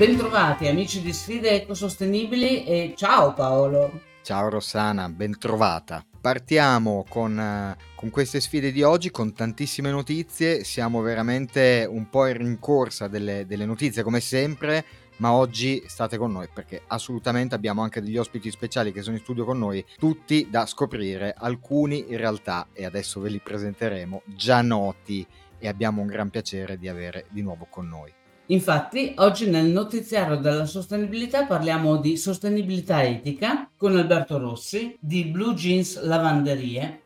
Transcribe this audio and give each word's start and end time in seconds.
Bentrovati 0.00 0.66
amici 0.66 1.02
di 1.02 1.12
Sfide 1.12 1.60
Ecosostenibili 1.60 2.64
e 2.64 2.94
ciao 2.96 3.34
Paolo. 3.34 4.00
Ciao 4.22 4.48
Rossana, 4.48 5.10
bentrovata. 5.10 6.02
Partiamo 6.18 7.04
con, 7.06 7.38
eh, 7.38 7.76
con, 7.96 8.08
queste 8.08 8.40
sfide 8.40 8.72
di 8.72 8.82
oggi, 8.82 9.10
con 9.10 9.34
tantissime 9.34 9.90
notizie, 9.90 10.64
siamo 10.64 11.02
veramente 11.02 11.86
un 11.86 12.08
po' 12.08 12.26
in 12.28 12.38
rincorsa 12.38 13.08
delle, 13.08 13.44
delle 13.44 13.66
notizie 13.66 14.02
come 14.02 14.20
sempre, 14.20 14.86
ma 15.18 15.32
oggi 15.32 15.84
state 15.86 16.16
con 16.16 16.32
noi 16.32 16.48
perché 16.50 16.80
assolutamente 16.86 17.54
abbiamo 17.54 17.82
anche 17.82 18.00
degli 18.00 18.16
ospiti 18.16 18.50
speciali 18.50 18.92
che 18.92 19.02
sono 19.02 19.16
in 19.16 19.22
studio 19.22 19.44
con 19.44 19.58
noi, 19.58 19.84
tutti 19.98 20.48
da 20.48 20.64
scoprire, 20.64 21.34
alcuni 21.36 22.06
in 22.08 22.16
realtà, 22.16 22.68
e 22.72 22.86
adesso 22.86 23.20
ve 23.20 23.28
li 23.28 23.38
presenteremo, 23.38 24.22
già 24.24 24.62
noti 24.62 25.26
e 25.58 25.68
abbiamo 25.68 26.00
un 26.00 26.06
gran 26.06 26.30
piacere 26.30 26.78
di 26.78 26.88
avere 26.88 27.26
di 27.28 27.42
nuovo 27.42 27.66
con 27.68 27.86
noi. 27.86 28.10
Infatti, 28.50 29.14
oggi 29.18 29.48
nel 29.48 29.66
notiziario 29.66 30.34
della 30.34 30.66
sostenibilità 30.66 31.46
parliamo 31.46 31.98
di 31.98 32.16
sostenibilità 32.16 33.04
etica 33.04 33.70
con 33.76 33.96
Alberto 33.96 34.38
Rossi 34.38 34.96
di 34.98 35.26
Blue 35.26 35.54
Jeans 35.54 36.02
Lavanderie. 36.02 37.02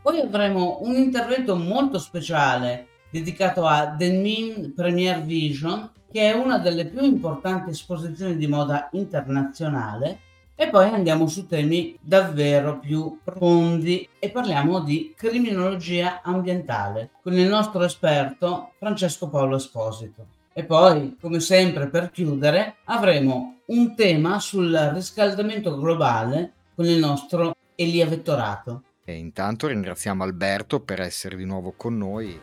Poi 0.00 0.20
avremo 0.20 0.78
un 0.82 0.94
intervento 0.94 1.56
molto 1.56 1.98
speciale 1.98 2.86
dedicato 3.10 3.66
a 3.66 3.86
Denmin 3.86 4.72
Premier 4.72 5.20
Vision, 5.20 5.90
che 6.12 6.30
è 6.30 6.32
una 6.32 6.58
delle 6.58 6.86
più 6.86 7.02
importanti 7.02 7.70
esposizioni 7.70 8.36
di 8.36 8.46
moda 8.46 8.88
internazionale. 8.92 10.20
E 10.54 10.68
poi 10.68 10.90
andiamo 10.90 11.26
su 11.26 11.48
temi 11.48 11.98
davvero 12.00 12.78
più 12.78 13.18
profondi 13.24 14.08
e 14.20 14.30
parliamo 14.30 14.78
di 14.78 15.12
criminologia 15.16 16.20
ambientale 16.22 17.10
con 17.20 17.32
il 17.32 17.48
nostro 17.48 17.82
esperto 17.82 18.70
Francesco 18.78 19.28
Paolo 19.28 19.56
Esposito. 19.56 20.42
E 20.56 20.62
poi, 20.62 21.16
come 21.20 21.40
sempre, 21.40 21.88
per 21.88 22.12
chiudere, 22.12 22.76
avremo 22.84 23.58
un 23.66 23.96
tema 23.96 24.38
sul 24.38 24.72
riscaldamento 24.94 25.76
globale 25.76 26.52
con 26.76 26.84
il 26.84 26.96
nostro 26.96 27.56
Elia 27.74 28.06
Vettorato. 28.06 28.82
E 29.04 29.16
intanto 29.16 29.66
ringraziamo 29.66 30.22
Alberto 30.22 30.78
per 30.78 31.00
essere 31.00 31.34
di 31.34 31.44
nuovo 31.44 31.74
con 31.76 31.98
noi. 31.98 32.38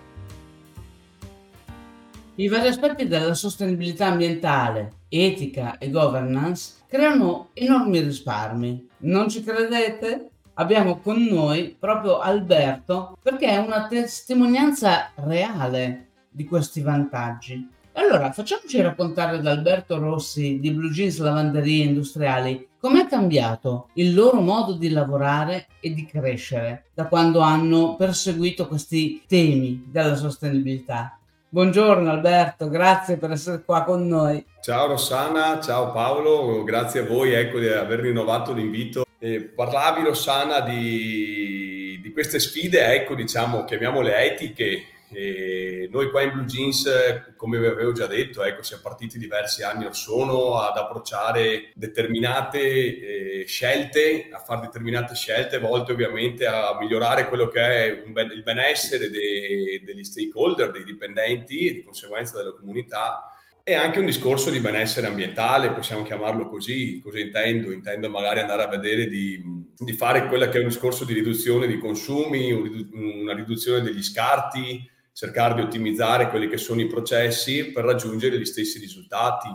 I 2.36 2.48
vari 2.50 2.68
aspetti 2.68 3.08
della 3.08 3.34
sostenibilità 3.34 4.08
ambientale, 4.08 4.92
etica 5.08 5.78
e 5.78 5.90
governance 5.90 6.80
creano 6.88 7.52
enormi 7.54 8.02
risparmi. 8.02 8.90
Non 8.98 9.30
ci 9.30 9.42
credete? 9.42 10.32
Abbiamo 10.56 11.00
con 11.00 11.24
noi 11.24 11.78
proprio 11.80 12.20
Alberto 12.20 13.18
perché 13.22 13.48
è 13.48 13.58
una 13.58 13.88
testimonianza 13.88 15.12
reale 15.16 16.08
di 16.30 16.44
questi 16.44 16.82
vantaggi. 16.82 17.80
Allora, 17.94 18.32
facciamoci 18.32 18.80
raccontare 18.80 19.42
da 19.42 19.52
Alberto 19.52 19.98
Rossi 20.00 20.60
di 20.60 20.72
Blue 20.72 20.92
Jeans 20.92 21.20
Lavanderie 21.20 21.84
Industriali 21.84 22.70
com'è 22.80 23.06
cambiato 23.06 23.90
il 23.96 24.14
loro 24.14 24.40
modo 24.40 24.74
di 24.74 24.90
lavorare 24.90 25.68
e 25.82 25.94
di 25.94 26.06
crescere 26.06 26.86
da 26.94 27.08
quando 27.08 27.42
hanno 27.42 27.96
perseguito 27.96 28.68
questi 28.68 29.24
temi 29.28 29.84
della 29.88 30.16
sostenibilità. 30.16 31.20
Buongiorno 31.50 32.10
Alberto, 32.10 32.70
grazie 32.70 33.18
per 33.18 33.32
essere 33.32 33.62
qua 33.64 33.84
con 33.84 34.08
noi. 34.08 34.44
Ciao 34.62 34.88
Rossana, 34.88 35.60
ciao 35.60 35.92
Paolo, 35.92 36.64
grazie 36.64 37.02
a 37.02 37.06
voi 37.06 37.34
ecco, 37.34 37.60
di 37.60 37.68
aver 37.68 38.00
rinnovato 38.00 38.54
l'invito. 38.54 39.06
Eh, 39.20 39.42
parlavi 39.42 40.06
Rossana 40.06 40.62
di, 40.62 42.00
di 42.02 42.12
queste 42.14 42.40
sfide, 42.40 42.94
ecco, 42.94 43.16
diciamo, 43.16 43.66
chiamiamole 43.66 44.32
etiche, 44.32 44.84
e 45.14 45.90
noi 45.92 46.10
qua 46.10 46.22
in 46.22 46.32
Blue 46.32 46.46
Jeans, 46.46 46.90
come 47.36 47.60
vi 47.60 47.66
avevo 47.66 47.92
già 47.92 48.08
detto, 48.08 48.44
ecco, 48.44 48.64
siamo 48.64 48.84
partiti 48.84 49.18
diversi 49.18 49.64
anni 49.64 49.86
or 49.86 49.96
sono 49.96 50.60
ad 50.60 50.78
approcciare 50.78 51.72
determinate 51.76 52.60
eh, 52.60 53.46
scelte, 53.46 54.30
a 54.32 54.40
fare 54.40 54.62
determinate 54.62 55.16
scelte 55.16 55.60
volte 55.60 55.92
ovviamente 55.92 56.46
a 56.46 56.78
migliorare 56.80 57.28
quello 57.28 57.48
che 57.48 57.62
è 57.62 58.04
ben- 58.08 58.32
il 58.32 58.44
benessere 58.44 59.10
de- 59.10 59.82
degli 59.84 60.04
stakeholder, 60.04 60.72
dei 60.72 60.84
dipendenti 60.84 61.68
e 61.68 61.74
di 61.74 61.84
conseguenza 61.84 62.38
della 62.38 62.54
comunità 62.54 63.32
e 63.64 63.76
anche 63.76 64.00
un 64.00 64.06
discorso 64.06 64.50
di 64.50 64.60
benessere 64.60 65.08
ambientale, 65.08 65.72
possiamo 65.72 66.02
chiamarlo 66.04 66.50
così, 66.50 67.00
cosa 67.00 67.20
intendo? 67.20 67.72
Intendo 67.72 68.10
magari 68.10 68.40
andare 68.40 68.64
a 68.64 68.68
vedere 68.68 69.08
di, 69.08 69.40
di 69.78 69.94
fare 69.94 70.28
quello 70.28 70.50
che 70.50 70.58
è 70.58 70.62
un 70.62 70.68
discorso 70.68 71.06
di 71.06 71.14
riduzione 71.14 71.68
di 71.68 71.78
consumi, 71.78 72.52
una 72.52 73.36
riduzione 73.36 73.82
degli 73.82 74.02
scarti, 74.02 74.90
cercare 75.22 75.54
di 75.54 75.62
ottimizzare 75.62 76.30
quelli 76.30 76.48
che 76.48 76.58
sono 76.58 76.82
i 76.82 76.88
processi 76.88 77.66
per 77.66 77.84
raggiungere 77.84 78.40
gli 78.40 78.46
stessi 78.46 78.80
risultati. 78.80 79.50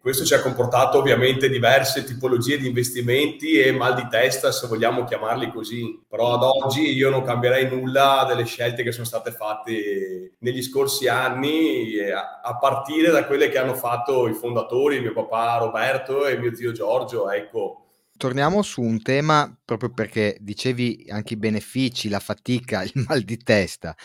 Questo 0.00 0.24
ci 0.24 0.34
ha 0.34 0.40
comportato 0.40 0.98
ovviamente 0.98 1.48
diverse 1.48 2.02
tipologie 2.02 2.58
di 2.58 2.66
investimenti 2.66 3.60
e 3.60 3.70
mal 3.70 3.94
di 3.94 4.08
testa, 4.10 4.50
se 4.50 4.66
vogliamo 4.66 5.04
chiamarli 5.04 5.52
così. 5.52 6.02
Però 6.08 6.32
ad 6.34 6.42
oggi 6.42 6.92
io 6.92 7.08
non 7.08 7.22
cambierei 7.22 7.68
nulla 7.68 8.24
delle 8.26 8.44
scelte 8.46 8.82
che 8.82 8.90
sono 8.90 9.06
state 9.06 9.30
fatte 9.30 10.32
negli 10.40 10.60
scorsi 10.60 11.06
anni, 11.06 12.00
a 12.10 12.58
partire 12.58 13.12
da 13.12 13.24
quelle 13.24 13.48
che 13.48 13.58
hanno 13.58 13.74
fatto 13.74 14.26
i 14.26 14.34
fondatori, 14.34 14.98
mio 14.98 15.12
papà 15.12 15.58
Roberto 15.58 16.26
e 16.26 16.36
mio 16.36 16.52
zio 16.52 16.72
Giorgio. 16.72 17.30
Ecco, 17.30 17.81
torniamo 18.22 18.62
su 18.62 18.82
un 18.82 19.02
tema 19.02 19.52
proprio 19.64 19.90
perché 19.90 20.36
dicevi 20.38 21.06
anche 21.08 21.34
i 21.34 21.36
benefici, 21.36 22.08
la 22.08 22.20
fatica, 22.20 22.84
il 22.84 22.92
mal 23.08 23.22
di 23.22 23.36
testa. 23.36 23.96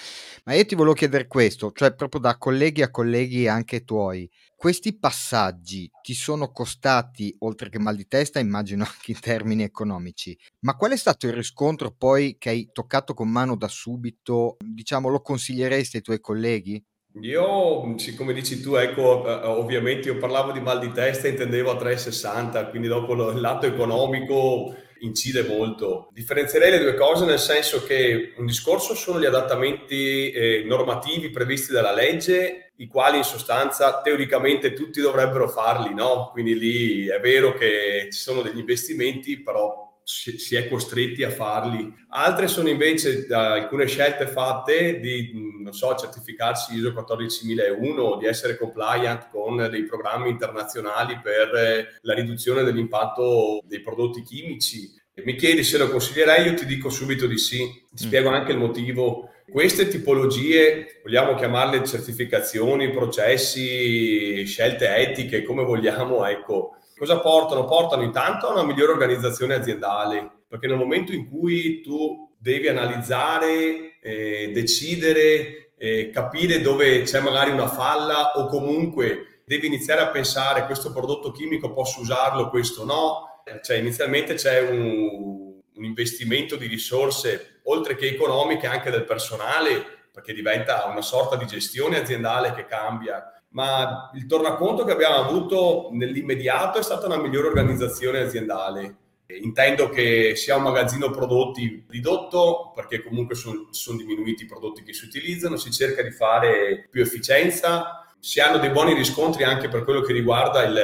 Ma 0.46 0.56
io 0.56 0.66
ti 0.66 0.74
volevo 0.74 0.96
chiedere 0.96 1.28
questo, 1.28 1.72
cioè 1.72 1.94
proprio 1.94 2.20
da 2.20 2.36
colleghi 2.40 2.82
a 2.82 2.90
colleghi 2.90 3.48
anche 3.48 3.84
tuoi. 3.84 4.28
Questi 4.56 4.98
passaggi 4.98 5.88
ti 6.02 6.16
sono 6.16 6.52
costati, 6.52 7.36
oltre 7.42 7.70
che 7.70 7.78
mal 7.78 7.96
di 7.96 8.08
testa, 8.08 8.40
immagino 8.40 8.86
anche 8.90 9.12
in 9.12 9.20
termini 9.20 9.62
economici. 9.62 10.36
Ma 10.62 10.76
qual 10.76 10.94
è 10.94 10.98
stato 10.98 11.28
il 11.28 11.34
riscontro 11.34 11.92
poi 11.92 12.38
che 12.40 12.50
hai 12.50 12.70
toccato 12.74 13.14
con 13.14 13.30
mano 13.30 13.56
da 13.56 13.68
subito? 13.68 14.58
Diciamo, 14.66 15.10
lo 15.10 15.22
consiglieresti 15.22 15.98
ai 15.98 16.02
tuoi 16.02 16.20
colleghi? 16.20 16.84
Io, 17.22 17.98
siccome 17.98 18.34
dici 18.34 18.62
tu, 18.62 18.76
ecco, 18.76 19.26
eh, 19.26 19.48
ovviamente 19.48 20.08
io 20.10 20.18
parlavo 20.18 20.52
di 20.52 20.60
mal 20.60 20.80
di 20.80 20.92
testa, 20.92 21.28
intendevo 21.28 21.72
a 21.72 21.78
360, 21.78 22.68
quindi 22.68 22.88
dopo 22.88 23.14
il 23.14 23.40
lato 23.40 23.66
economico 23.66 24.76
incide 25.00 25.44
molto. 25.44 26.10
Differenzierei 26.12 26.72
le 26.72 26.80
due 26.80 26.96
cose 26.96 27.26
nel 27.26 27.40
senso 27.40 27.84
che 27.84 28.34
un 28.38 28.46
discorso 28.46 28.94
sono 28.96 29.20
gli 29.20 29.26
adattamenti 29.26 30.32
eh, 30.32 30.64
normativi 30.66 31.30
previsti 31.30 31.72
dalla 31.72 31.94
legge, 31.94 32.72
i 32.78 32.88
quali 32.88 33.18
in 33.18 33.24
sostanza 33.24 34.02
teoricamente 34.02 34.74
tutti 34.74 35.02
dovrebbero 35.02 35.48
farli, 35.48 35.94
no? 35.94 36.30
Quindi 36.32 36.58
lì 36.58 37.08
è 37.08 37.20
vero 37.20 37.54
che 37.54 38.08
ci 38.12 38.20
sono 38.20 38.42
degli 38.42 38.60
investimenti, 38.60 39.42
però 39.42 39.77
si, 40.10 40.56
è 40.56 40.70
costretti 40.70 41.24
a 41.24 41.30
farli. 41.30 41.94
Altre 42.12 42.48
sono 42.48 42.70
invece 42.70 43.28
alcune 43.30 43.88
scelte 43.88 44.26
fatte 44.26 45.02
di, 45.02 45.32
non 45.62 45.74
so, 45.74 45.94
certificarsi 45.96 46.76
ISO 46.76 46.94
14001, 46.94 48.16
di 48.16 48.26
essere 48.26 48.58
compliant 48.58 49.28
con 49.30 49.68
dei 49.70 49.84
programmi 49.84 50.30
internazionali 50.30 51.20
per 51.22 51.54
eh, 51.54 52.00
la 52.04 52.14
riduzione 52.14 52.64
dell'impatto 52.64 53.62
dei 53.66 53.82
prodotti 53.82 54.22
chimici. 54.22 54.90
E 55.14 55.24
mi 55.26 55.36
chiedi 55.36 55.66
se 55.66 55.78
lo 55.78 55.90
consiglierei, 55.90 56.46
io 56.46 56.54
ti 56.54 56.66
dico 56.66 56.90
subito 56.90 57.28
di 57.28 57.38
sì. 57.38 57.58
Ti 57.92 58.06
mm. 58.06 58.08
spiego 58.08 58.30
anche 58.30 58.54
il 58.54 58.60
motivo. 58.60 59.32
Queste 59.52 59.90
tipologie, 59.90 61.02
vogliamo 61.04 61.36
chiamarle 61.36 61.84
certificazioni, 61.84 62.92
processi, 62.92 64.46
scelte 64.46 64.96
etiche, 64.96 65.44
come 65.44 65.66
vogliamo, 65.66 66.26
ecco, 66.26 66.78
Cosa 66.98 67.20
portano? 67.20 67.66
Portano 67.66 68.02
intanto 68.02 68.48
a 68.48 68.54
una 68.54 68.64
migliore 68.64 68.92
organizzazione 68.92 69.54
aziendale, 69.54 70.30
perché 70.48 70.66
nel 70.66 70.78
momento 70.78 71.14
in 71.14 71.30
cui 71.30 71.82
tu 71.82 72.34
devi 72.40 72.68
analizzare, 72.68 74.00
eh, 74.02 74.52
decidere, 74.52 75.74
eh, 75.78 76.10
capire 76.10 76.60
dove 76.60 77.04
c'è 77.04 77.20
magari 77.20 77.52
una 77.52 77.68
falla 77.68 78.32
o 78.36 78.48
comunque 78.48 79.42
devi 79.46 79.68
iniziare 79.68 80.02
a 80.02 80.08
pensare 80.08 80.66
questo 80.66 80.92
prodotto 80.92 81.32
chimico 81.32 81.72
posso 81.72 82.02
usarlo, 82.02 82.50
questo 82.50 82.84
no, 82.84 83.44
cioè 83.62 83.78
inizialmente 83.78 84.34
c'è 84.34 84.60
un, 84.60 85.54
un 85.76 85.84
investimento 85.84 86.56
di 86.56 86.66
risorse 86.66 87.60
oltre 87.66 87.96
che 87.96 88.08
economiche 88.08 88.66
anche 88.66 88.90
del 88.90 89.06
personale 89.06 90.10
perché 90.12 90.34
diventa 90.34 90.86
una 90.86 91.04
sorta 91.04 91.36
di 91.36 91.46
gestione 91.46 92.00
aziendale 92.00 92.54
che 92.54 92.66
cambia 92.66 93.37
ma 93.58 94.12
il 94.14 94.28
tornaconto 94.28 94.84
che 94.84 94.92
abbiamo 94.92 95.16
avuto 95.16 95.90
nell'immediato 95.92 96.78
è 96.78 96.84
stata 96.84 97.08
una 97.08 97.18
migliore 97.18 97.48
organizzazione 97.48 98.20
aziendale. 98.20 98.98
Intendo 99.42 99.90
che 99.90 100.36
sia 100.36 100.58
un 100.58 100.62
magazzino 100.62 101.10
prodotti 101.10 101.84
ridotto, 101.90 102.72
perché 102.76 103.02
comunque 103.02 103.34
sono, 103.34 103.70
sono 103.72 103.98
diminuiti 103.98 104.44
i 104.44 104.46
prodotti 104.46 104.84
che 104.84 104.94
si 104.94 105.06
utilizzano, 105.06 105.58
si 105.58 105.72
cerca 105.72 106.04
di 106.04 106.12
fare 106.12 106.88
più 106.92 107.02
efficienza, 107.02 108.06
si 108.20 108.40
hanno 108.40 108.60
dei 108.60 108.70
buoni 108.70 108.94
riscontri 108.94 109.44
anche 109.44 109.70
per 109.70 109.84
quello 109.84 110.02
che 110.02 110.14
riguarda 110.14 110.64
il, 110.64 110.80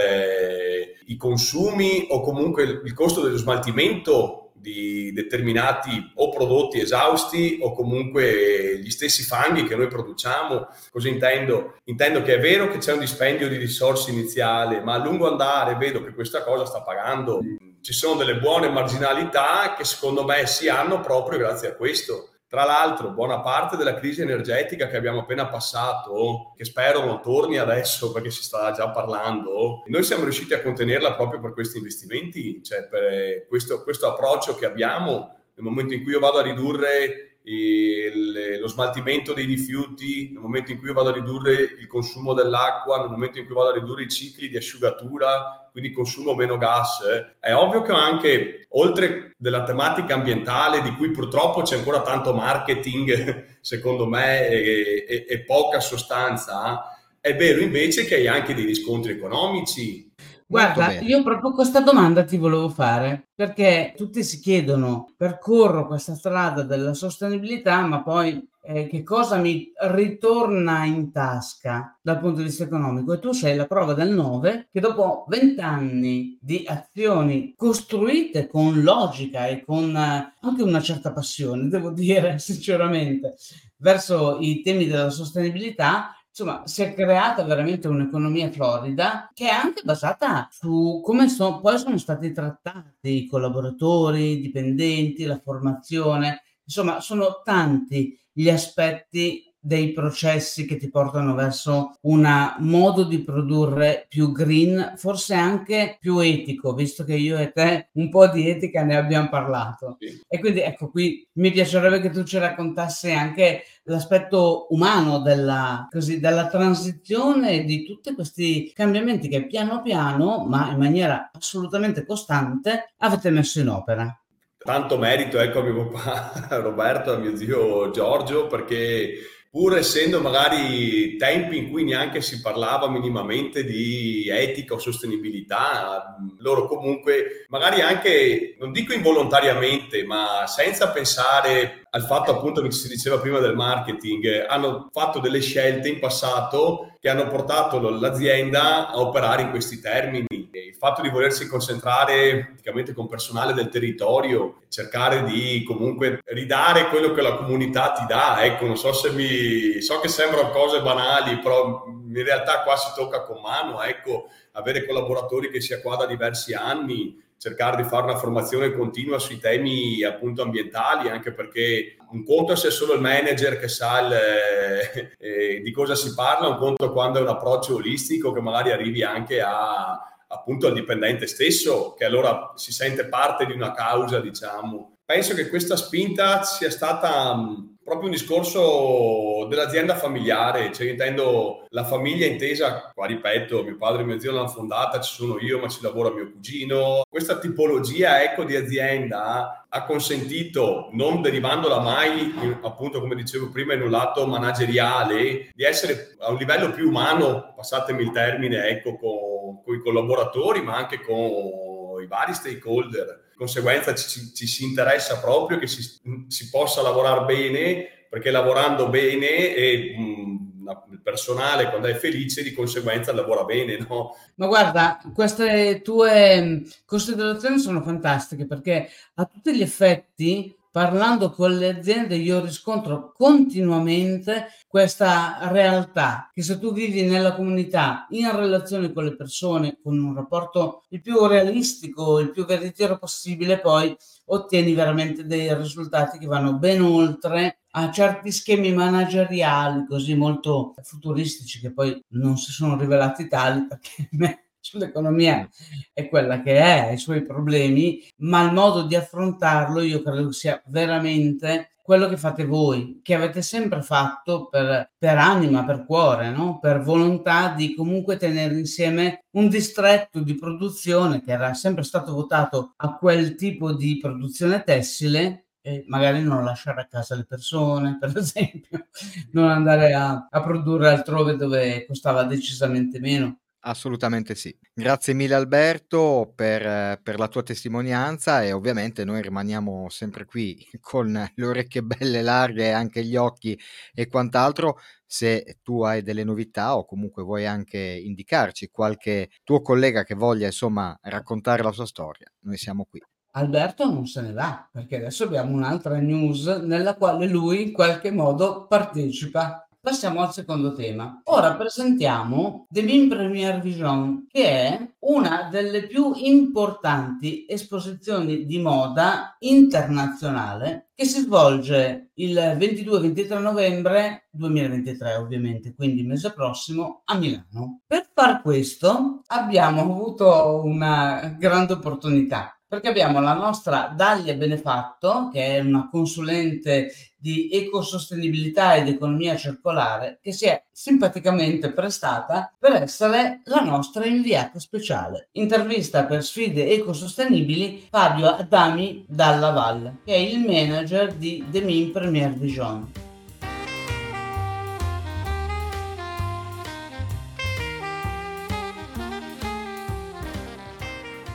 i 1.05 1.15
consumi 1.15 2.07
o 2.09 2.21
comunque 2.21 2.63
il, 2.63 2.81
il 2.85 2.93
costo 2.93 3.21
dello 3.21 3.37
smaltimento 3.37 4.42
di 4.63 5.11
determinati 5.11 6.11
o 6.15 6.29
prodotti 6.29 6.79
esausti 6.79 7.59
o 7.61 7.73
comunque 7.73 8.79
gli 8.79 8.89
stessi 8.89 9.23
fanghi 9.23 9.65
che 9.65 9.75
noi 9.75 9.87
produciamo. 9.87 10.69
Cosa 10.89 11.09
intendo? 11.09 11.79
Intendo 11.83 12.21
che 12.21 12.35
è 12.35 12.39
vero 12.39 12.69
che 12.71 12.77
c'è 12.77 12.93
un 12.93 12.99
dispendio 12.99 13.49
di 13.49 13.57
risorse 13.57 14.11
iniziale, 14.11 14.79
ma 14.79 14.93
a 14.93 15.03
lungo 15.03 15.27
andare 15.29 15.75
vedo 15.75 16.01
che 16.01 16.13
questa 16.13 16.43
cosa 16.43 16.63
sta 16.65 16.81
pagando. 16.81 17.41
Ci 17.81 17.91
sono 17.91 18.15
delle 18.15 18.39
buone 18.39 18.69
marginalità 18.69 19.75
che 19.77 19.83
secondo 19.83 20.23
me 20.23 20.47
si 20.47 20.69
hanno 20.69 21.01
proprio 21.01 21.37
grazie 21.37 21.67
a 21.67 21.75
questo. 21.75 22.29
Tra 22.53 22.65
l'altro, 22.65 23.09
buona 23.09 23.39
parte 23.39 23.77
della 23.77 23.95
crisi 23.95 24.21
energetica 24.21 24.85
che 24.85 24.95
abbiamo 24.95 25.21
appena 25.21 25.47
passato, 25.47 26.53
che 26.55 26.65
spero 26.65 27.03
non 27.03 27.19
torni 27.19 27.57
adesso 27.57 28.11
perché 28.11 28.29
si 28.29 28.43
sta 28.43 28.71
già 28.71 28.91
parlando, 28.91 29.81
noi 29.87 30.03
siamo 30.03 30.21
riusciti 30.21 30.53
a 30.53 30.61
contenerla 30.61 31.15
proprio 31.15 31.39
per 31.39 31.53
questi 31.53 31.77
investimenti, 31.77 32.61
cioè 32.61 32.87
per 32.87 33.47
questo, 33.47 33.81
questo 33.81 34.07
approccio 34.07 34.53
che 34.53 34.67
abbiamo 34.67 35.35
nel 35.55 35.65
momento 35.65 35.95
in 35.95 36.03
cui 36.03 36.11
io 36.11 36.19
vado 36.19 36.37
a 36.37 36.43
ridurre 36.43 37.32
il, 37.43 38.59
lo 38.59 38.67
smaltimento 38.67 39.33
dei 39.33 39.45
rifiuti, 39.45 40.29
nel 40.31 40.41
momento 40.41 40.71
in 40.71 40.79
cui 40.79 40.93
vado 40.93 41.09
a 41.09 41.13
ridurre 41.13 41.53
il 41.53 41.87
consumo 41.87 42.33
dell'acqua, 42.33 42.99
nel 42.99 43.09
momento 43.09 43.39
in 43.39 43.45
cui 43.45 43.55
vado 43.55 43.69
a 43.69 43.73
ridurre 43.73 44.03
i 44.03 44.09
cicli 44.09 44.49
di 44.49 44.57
asciugatura, 44.57 45.69
quindi 45.71 45.91
consumo 45.91 46.35
meno 46.35 46.57
gas, 46.57 47.01
eh. 47.01 47.35
è 47.39 47.53
ovvio 47.53 47.81
che 47.81 47.91
anche 47.91 48.65
oltre 48.69 49.33
della 49.37 49.63
tematica 49.63 50.13
ambientale 50.13 50.81
di 50.81 50.91
cui 50.91 51.11
purtroppo 51.11 51.63
c'è 51.63 51.77
ancora 51.77 52.01
tanto 52.01 52.33
marketing, 52.33 53.57
secondo 53.59 54.05
me, 54.05 54.47
e, 54.47 55.05
e, 55.07 55.25
e 55.27 55.39
poca 55.41 55.79
sostanza, 55.79 56.87
è 57.19 57.35
vero 57.35 57.61
invece 57.61 58.05
che 58.05 58.15
hai 58.15 58.27
anche 58.27 58.53
dei 58.53 58.65
riscontri 58.65 59.13
economici 59.13 60.11
Guarda, 60.47 60.99
io 60.99 61.23
proprio 61.23 61.53
questa 61.53 61.81
domanda 61.81 62.23
ti 62.23 62.37
volevo 62.37 62.69
fare, 62.69 63.29
perché 63.33 63.93
tutti 63.95 64.23
si 64.23 64.39
chiedono, 64.39 65.13
percorro 65.17 65.87
questa 65.87 66.15
strada 66.15 66.63
della 66.63 66.93
sostenibilità, 66.93 67.85
ma 67.85 68.01
poi 68.03 68.47
eh, 68.65 68.87
che 68.87 69.03
cosa 69.03 69.35
mi 69.37 69.71
ritorna 69.89 70.85
in 70.85 71.11
tasca 71.11 71.97
dal 72.01 72.19
punto 72.19 72.37
di 72.37 72.43
vista 72.43 72.63
economico? 72.63 73.13
E 73.13 73.19
tu 73.19 73.33
sei 73.33 73.55
la 73.55 73.67
prova 73.67 73.93
del 73.93 74.13
9 74.13 74.69
che 74.71 74.79
dopo 74.79 75.25
vent'anni 75.27 76.37
di 76.39 76.63
azioni 76.65 77.53
costruite 77.57 78.47
con 78.47 78.81
logica 78.81 79.47
e 79.47 79.63
con 79.65 79.95
eh, 79.95 80.33
anche 80.39 80.63
una 80.63 80.81
certa 80.81 81.11
passione, 81.11 81.67
devo 81.67 81.91
dire 81.91 82.39
sinceramente, 82.39 83.35
verso 83.77 84.37
i 84.39 84.61
temi 84.61 84.87
della 84.87 85.09
sostenibilità, 85.09 86.15
insomma, 86.35 86.65
si 86.65 86.81
è 86.81 86.95
creata 86.95 87.43
veramente 87.43 87.87
un'economia 87.87 88.49
florida 88.49 89.29
che 89.35 89.47
è 89.47 89.51
anche 89.51 89.83
basata 89.83 90.47
su 90.51 90.99
come 91.03 91.29
so, 91.29 91.59
poi 91.59 91.77
sono 91.77 91.99
stati 91.99 92.31
trattati 92.31 93.17
i 93.17 93.27
collaboratori, 93.27 94.31
i 94.31 94.41
dipendenti, 94.41 95.25
la 95.25 95.37
formazione. 95.37 96.41
Insomma, 96.63 97.01
sono 97.01 97.41
tanti 97.43 98.19
gli 98.31 98.49
aspetti 98.49 99.52
dei 99.65 99.93
processi 99.93 100.65
che 100.65 100.75
ti 100.75 100.89
portano 100.89 101.33
verso 101.35 101.93
un 102.01 102.53
modo 102.59 103.05
di 103.05 103.23
produrre 103.23 104.07
più 104.09 104.33
green, 104.33 104.95
forse 104.97 105.35
anche 105.35 105.97
più 106.01 106.19
etico, 106.19 106.73
visto 106.73 107.05
che 107.05 107.15
io 107.15 107.37
e 107.37 107.53
te 107.53 107.87
un 107.93 108.09
po' 108.09 108.27
di 108.27 108.49
etica 108.49 108.83
ne 108.83 108.97
abbiamo 108.97 109.29
parlato. 109.29 109.95
Sì. 109.99 110.21
E 110.27 110.39
quindi 110.39 110.59
ecco 110.59 110.89
qui 110.89 111.25
mi 111.33 111.51
piacerebbe 111.51 112.01
che 112.01 112.09
tu 112.09 112.23
ci 112.23 112.37
raccontassi 112.37 113.09
anche 113.11 113.63
l'aspetto 113.83 114.67
umano 114.71 115.19
della, 115.19 115.87
così, 115.89 116.19
della 116.19 116.47
transizione 116.47 117.63
di 117.63 117.85
tutti 117.85 118.13
questi 118.13 118.69
cambiamenti 118.75 119.29
che 119.29 119.45
piano 119.45 119.81
piano, 119.81 120.45
ma 120.45 120.71
in 120.71 120.77
maniera 120.77 121.31
assolutamente 121.33 122.05
costante, 122.05 122.93
avete 122.97 123.29
messo 123.29 123.61
in 123.61 123.69
opera. 123.69 124.17
Tanto 124.57 124.97
merito 124.97 125.39
ecco 125.39 125.59
a 125.59 125.63
mio 125.63 125.89
papà 125.89 126.57
Roberto, 126.61 127.13
a 127.13 127.17
mio 127.17 127.35
zio 127.35 127.91
Giorgio, 127.91 128.47
perché 128.47 129.13
pur 129.53 129.77
essendo 129.77 130.19
magari 130.19 131.15
tempi 131.15 131.59
in 131.59 131.69
cui 131.69 131.83
neanche 131.83 132.21
si 132.21 132.41
parlava 132.41 132.89
minimamente 132.89 133.63
di 133.63 134.27
etica 134.27 134.73
o 134.73 134.79
sostenibilità, 134.79 136.15
loro 136.39 136.65
comunque, 136.65 137.45
magari 137.49 137.81
anche, 137.81 138.55
non 138.57 138.71
dico 138.71 138.93
involontariamente, 138.93 140.03
ma 140.05 140.45
senza 140.47 140.89
pensare 140.89 141.82
al 141.95 142.01
fatto 142.01 142.31
appunto 142.31 142.61
che 142.61 142.71
si 142.71 142.87
diceva 142.87 143.19
prima 143.19 143.37
del 143.37 143.55
marketing, 143.55 144.45
hanno 144.47 144.89
fatto 144.91 145.19
delle 145.19 145.41
scelte 145.41 145.89
in 145.89 145.99
passato 145.99 146.95
che 146.99 147.07
hanno 147.07 147.27
portato 147.27 147.79
l'azienda 147.79 148.89
a 148.89 148.99
operare 148.99 149.43
in 149.43 149.51
questi 149.51 149.79
termini. 149.79 150.25
Il 150.51 150.75
fatto 150.75 151.03
di 151.03 151.09
volersi 151.09 151.47
concentrare 151.47 152.45
praticamente 152.47 152.93
con 152.93 153.07
personale 153.07 153.53
del 153.53 153.69
territorio, 153.69 154.61
cercare 154.69 155.23
di 155.23 155.63
comunque 155.63 156.21
ridare 156.25 156.87
quello 156.87 157.11
che 157.11 157.21
la 157.21 157.35
comunità 157.35 157.91
ti 157.91 158.05
dà, 158.07 158.43
ecco, 158.43 158.65
non 158.65 158.77
so 158.77 158.91
se 158.91 159.11
mi... 159.11 159.79
so 159.79 159.99
che 159.99 160.07
sembrano 160.07 160.49
cose 160.49 160.81
banali, 160.81 161.37
però 161.39 161.85
in 161.87 162.23
realtà 162.23 162.63
qua 162.63 162.75
si 162.75 162.91
tocca 162.95 163.21
con 163.21 163.39
mano, 163.39 163.83
ecco, 163.83 164.29
avere 164.53 164.85
collaboratori 164.85 165.51
che 165.51 165.61
sia 165.61 165.79
qua 165.79 165.95
da 165.95 166.07
diversi 166.07 166.53
anni, 166.55 167.21
cercare 167.43 167.75
di 167.75 167.83
fare 167.83 168.03
una 168.03 168.15
formazione 168.15 168.73
continua 168.73 169.19
sui 169.19 169.37
temi 169.37 170.01
appunto 170.01 170.43
ambientali, 170.43 171.09
anche 171.09 171.33
perché 171.33 171.97
un 172.11 172.23
conto 172.23 172.55
se 172.55 172.69
è 172.69 172.71
solo 172.71 172.93
il 172.93 173.01
manager 173.01 173.59
che 173.59 173.67
sa 173.67 173.99
il, 173.99 174.13
eh, 174.13 175.11
eh, 175.19 175.59
di 175.59 175.71
cosa 175.73 175.93
si 175.93 176.13
parla, 176.13 176.47
un 176.47 176.57
conto 176.57 176.93
quando 176.93 177.19
è 177.19 177.21
un 177.21 177.27
approccio 177.27 177.75
olistico 177.75 178.31
che 178.31 178.39
magari 178.39 178.71
arrivi 178.71 179.03
anche 179.03 179.41
a, 179.41 179.91
appunto 180.25 180.67
al 180.67 180.73
dipendente 180.73 181.27
stesso, 181.27 181.93
che 181.97 182.05
allora 182.05 182.53
si 182.55 182.71
sente 182.71 183.07
parte 183.07 183.45
di 183.45 183.51
una 183.51 183.73
causa, 183.73 184.21
diciamo. 184.21 184.99
Penso 185.03 185.35
che 185.35 185.49
questa 185.49 185.75
spinta 185.75 186.43
sia 186.43 186.71
stata 186.71 187.35
proprio 187.83 188.05
un 188.05 188.11
discorso 188.11 189.45
dell'azienda 189.49 189.95
familiare, 189.95 190.71
cioè 190.71 190.89
intendo 190.89 191.65
la 191.69 191.83
famiglia 191.83 192.25
intesa, 192.25 192.91
qua 192.93 193.05
ripeto, 193.05 193.63
mio 193.63 193.77
padre 193.77 194.01
e 194.01 194.05
mio 194.05 194.19
zio 194.19 194.31
l'hanno 194.31 194.47
fondata, 194.47 195.01
ci 195.01 195.13
sono 195.13 195.37
io, 195.39 195.59
ma 195.59 195.67
ci 195.67 195.81
lavora 195.81 196.09
mio 196.11 196.31
cugino. 196.31 197.03
Questa 197.09 197.39
tipologia 197.39 198.23
ecco 198.23 198.45
di 198.45 198.55
azienda 198.55 199.65
ha 199.67 199.85
consentito, 199.85 200.89
non 200.93 201.21
derivandola 201.21 201.79
mai, 201.79 202.33
appunto 202.61 203.01
come 203.01 203.15
dicevo 203.15 203.49
prima, 203.49 203.73
in 203.73 203.81
un 203.81 203.91
lato 203.91 204.25
manageriale, 204.27 205.49
di 205.53 205.63
essere 205.63 206.15
a 206.19 206.31
un 206.31 206.37
livello 206.37 206.71
più 206.71 206.87
umano, 206.87 207.53
passatemi 207.55 208.03
il 208.03 208.11
termine, 208.11 208.67
ecco, 208.67 208.95
con, 208.95 209.61
con 209.63 209.75
i 209.75 209.79
collaboratori, 209.79 210.61
ma 210.61 210.77
anche 210.77 211.01
con 211.01 212.01
i 212.01 212.07
vari 212.07 212.33
stakeholder 212.33 213.22
conseguenza 213.35 213.93
ci, 213.95 214.33
ci, 214.33 214.47
si 214.47 214.63
interessa 214.63 215.19
proprio 215.19 215.57
che 215.57 215.67
si, 215.67 215.81
si, 216.27 216.49
possa 216.49 216.81
lavorare 216.81 217.25
bene, 217.25 217.87
perché 218.09 218.31
lavorando 218.31 218.89
bene 218.89 219.55
e 219.55 219.95
mh, 219.97 220.43
il 220.91 221.01
personale 221.01 221.69
quando 221.69 221.87
è 221.87 221.95
felice 221.95 222.43
di 222.43 222.53
conseguenza 222.53 223.13
lavora 223.13 223.43
bene, 223.43 223.77
no? 223.87 224.15
Ma 224.35 224.47
guarda, 224.47 224.99
queste 225.13 225.81
tue 225.81 226.63
considerazioni 226.85 227.59
sono 227.59 227.81
fantastiche 227.81 228.45
perché 228.45 228.89
a 229.15 229.25
tutti 229.25 229.55
gli 229.55 229.61
effetti 229.61 230.55
parlando 230.73 231.29
con 231.29 231.55
le 231.55 231.77
aziende 231.77 232.15
io 232.15 232.43
riscontro 232.43 233.11
continuamente 233.15 234.47
questa 234.67 235.37
realtà 235.51 236.31
che 236.33 236.41
se 236.41 236.57
tu 236.57 236.73
vivi 236.73 237.03
nella 237.03 237.35
comunità 237.35 238.07
in 238.09 238.35
relazione 238.35 238.91
con 238.91 239.03
le 239.03 239.15
persone 239.15 239.77
con 239.83 239.99
un 239.99 240.15
rapporto 240.15 240.81
il 240.89 241.01
più 241.01 241.27
realistico, 241.27 242.17
il 242.17 242.31
più 242.31 242.45
veritiero 242.45 242.97
possibile, 242.97 243.59
poi 243.59 243.95
ottieni 244.25 244.73
veramente 244.73 245.27
dei 245.27 245.53
risultati 245.53 246.17
che 246.17 246.25
vanno 246.25 246.57
ben 246.57 246.81
oltre 246.81 247.59
a 247.75 247.91
certi 247.91 248.31
schemi 248.31 248.73
manageriali 248.73 249.85
così 249.85 250.15
molto 250.15 250.73
futuristici 250.81 251.59
che 251.59 251.71
poi 251.71 252.03
non 252.13 252.35
si 252.37 252.51
sono 252.51 252.75
rivelati 252.75 253.27
tali 253.27 253.67
perché 253.67 254.09
sull'economia 254.63 255.47
è 255.91 256.07
quella 256.07 256.41
che 256.41 256.57
è, 256.57 256.91
i 256.91 256.97
suoi 256.97 257.21
problemi, 257.21 258.01
ma 258.17 258.43
il 258.43 258.53
modo 258.53 258.83
di 258.83 258.95
affrontarlo 258.95 259.81
io 259.81 260.01
credo 260.01 260.31
sia 260.31 260.61
veramente 260.67 261.73
quello 261.83 262.07
che 262.07 262.15
fate 262.15 262.45
voi, 262.45 263.01
che 263.03 263.13
avete 263.13 263.41
sempre 263.41 263.81
fatto 263.81 264.47
per, 264.47 264.93
per 264.97 265.17
anima, 265.17 265.65
per 265.65 265.83
cuore, 265.85 266.31
no? 266.31 266.59
per 266.59 266.81
volontà 266.81 267.53
di 267.53 267.75
comunque 267.75 268.15
tenere 268.15 268.57
insieme 268.57 269.25
un 269.31 269.49
distretto 269.49 270.21
di 270.21 270.33
produzione 270.35 271.21
che 271.21 271.33
era 271.33 271.53
sempre 271.53 271.83
stato 271.83 272.13
votato 272.13 272.73
a 272.77 272.95
quel 272.95 273.35
tipo 273.35 273.73
di 273.73 273.97
produzione 273.97 274.63
tessile 274.63 275.47
e 275.65 275.83
magari 275.87 276.21
non 276.21 276.45
lasciare 276.45 276.81
a 276.81 276.87
casa 276.87 277.15
le 277.15 277.25
persone, 277.25 277.97
per 277.99 278.15
esempio, 278.15 278.87
non 279.31 279.49
andare 279.49 279.93
a, 279.93 280.27
a 280.29 280.41
produrre 280.41 280.89
altrove 280.89 281.35
dove 281.35 281.85
costava 281.85 282.23
decisamente 282.23 282.99
meno. 283.01 283.39
Assolutamente 283.65 284.35
sì. 284.35 284.53
Grazie 284.73 285.13
mille 285.13 285.35
Alberto 285.35 286.33
per, 286.35 286.99
per 287.01 287.17
la 287.17 287.29
tua 287.29 287.43
testimonianza 287.43 288.43
e 288.43 288.51
ovviamente 288.51 289.05
noi 289.05 289.21
rimaniamo 289.21 289.87
sempre 289.89 290.25
qui 290.25 290.67
con 290.81 291.13
le 291.33 291.45
orecchie 291.45 291.81
belle 291.81 292.21
larghe 292.21 292.73
anche 292.73 293.05
gli 293.05 293.15
occhi 293.15 293.57
e 293.93 294.07
quant'altro. 294.07 294.79
Se 295.05 295.59
tu 295.63 295.81
hai 295.83 296.01
delle 296.01 296.25
novità 296.25 296.75
o 296.75 296.85
comunque 296.85 297.23
vuoi 297.23 297.45
anche 297.45 297.77
indicarci 297.79 298.69
qualche 298.69 299.29
tuo 299.43 299.61
collega 299.61 300.03
che 300.03 300.15
voglia 300.15 300.47
insomma 300.47 300.97
raccontare 301.03 301.63
la 301.63 301.71
sua 301.71 301.85
storia, 301.85 302.27
noi 302.41 302.57
siamo 302.57 302.85
qui. 302.85 303.01
Alberto 303.35 303.85
non 303.85 304.05
se 304.07 304.21
ne 304.21 304.33
va, 304.33 304.67
perché 304.71 304.97
adesso 304.97 305.23
abbiamo 305.23 305.53
un'altra 305.53 305.97
news 305.99 306.47
nella 306.47 306.95
quale 306.95 307.27
lui 307.27 307.63
in 307.63 307.71
qualche 307.71 308.11
modo 308.11 308.67
partecipa. 308.67 309.67
Passiamo 309.85 310.21
al 310.21 310.31
secondo 310.31 310.73
tema. 310.73 311.19
Ora 311.25 311.55
presentiamo 311.55 312.67
The 312.69 312.85
Beam 312.85 313.09
Premier 313.09 313.59
Vision, 313.59 314.27
che 314.31 314.45
è 314.45 314.93
una 314.99 315.49
delle 315.51 315.87
più 315.87 316.13
importanti 316.15 317.45
esposizioni 317.49 318.45
di 318.45 318.59
moda 318.59 319.35
internazionale 319.39 320.91
che 320.95 321.03
si 321.03 321.19
svolge 321.19 322.11
il 322.13 322.33
22-23 322.33 323.41
novembre 323.41 324.29
2023, 324.31 325.15
ovviamente, 325.15 325.75
quindi 325.75 326.03
mese 326.03 326.31
prossimo 326.31 327.01
a 327.03 327.17
Milano. 327.17 327.81
Per 327.85 328.09
far 328.13 328.41
questo 328.41 329.23
abbiamo 329.27 329.81
avuto 329.81 330.61
una 330.63 331.35
grande 331.37 331.73
opportunità 331.73 332.57
perché 332.73 332.87
abbiamo 332.87 333.19
la 333.19 333.35
nostra 333.35 333.93
Dalia 333.95 334.33
Benefatto, 334.33 335.29
che 335.31 335.57
è 335.57 335.59
una 335.59 335.89
consulente 335.91 336.91
di 337.15 337.47
ecosostenibilità 337.51 338.73
ed 338.73 338.87
economia 338.87 339.37
circolare, 339.37 340.17
che 340.19 340.31
si 340.31 340.45
è 340.45 340.63
simpaticamente 340.71 341.71
prestata 341.71 342.51
per 342.57 342.73
essere 342.73 343.41
la 343.43 343.61
nostra 343.61 344.05
inviata 344.05 344.57
speciale. 344.57 345.27
Intervista 345.33 346.05
per 346.05 346.23
sfide 346.23 346.67
ecosostenibili 346.71 347.85
Fabio 347.91 348.29
Adami 348.29 349.05
dalla 349.07 349.51
Valle, 349.51 349.97
che 350.03 350.15
è 350.15 350.17
il 350.17 350.39
manager 350.39 351.13
di 351.13 351.45
The 351.51 351.61
Min 351.61 351.91
Premier 351.91 352.33
Vision. 352.33 353.12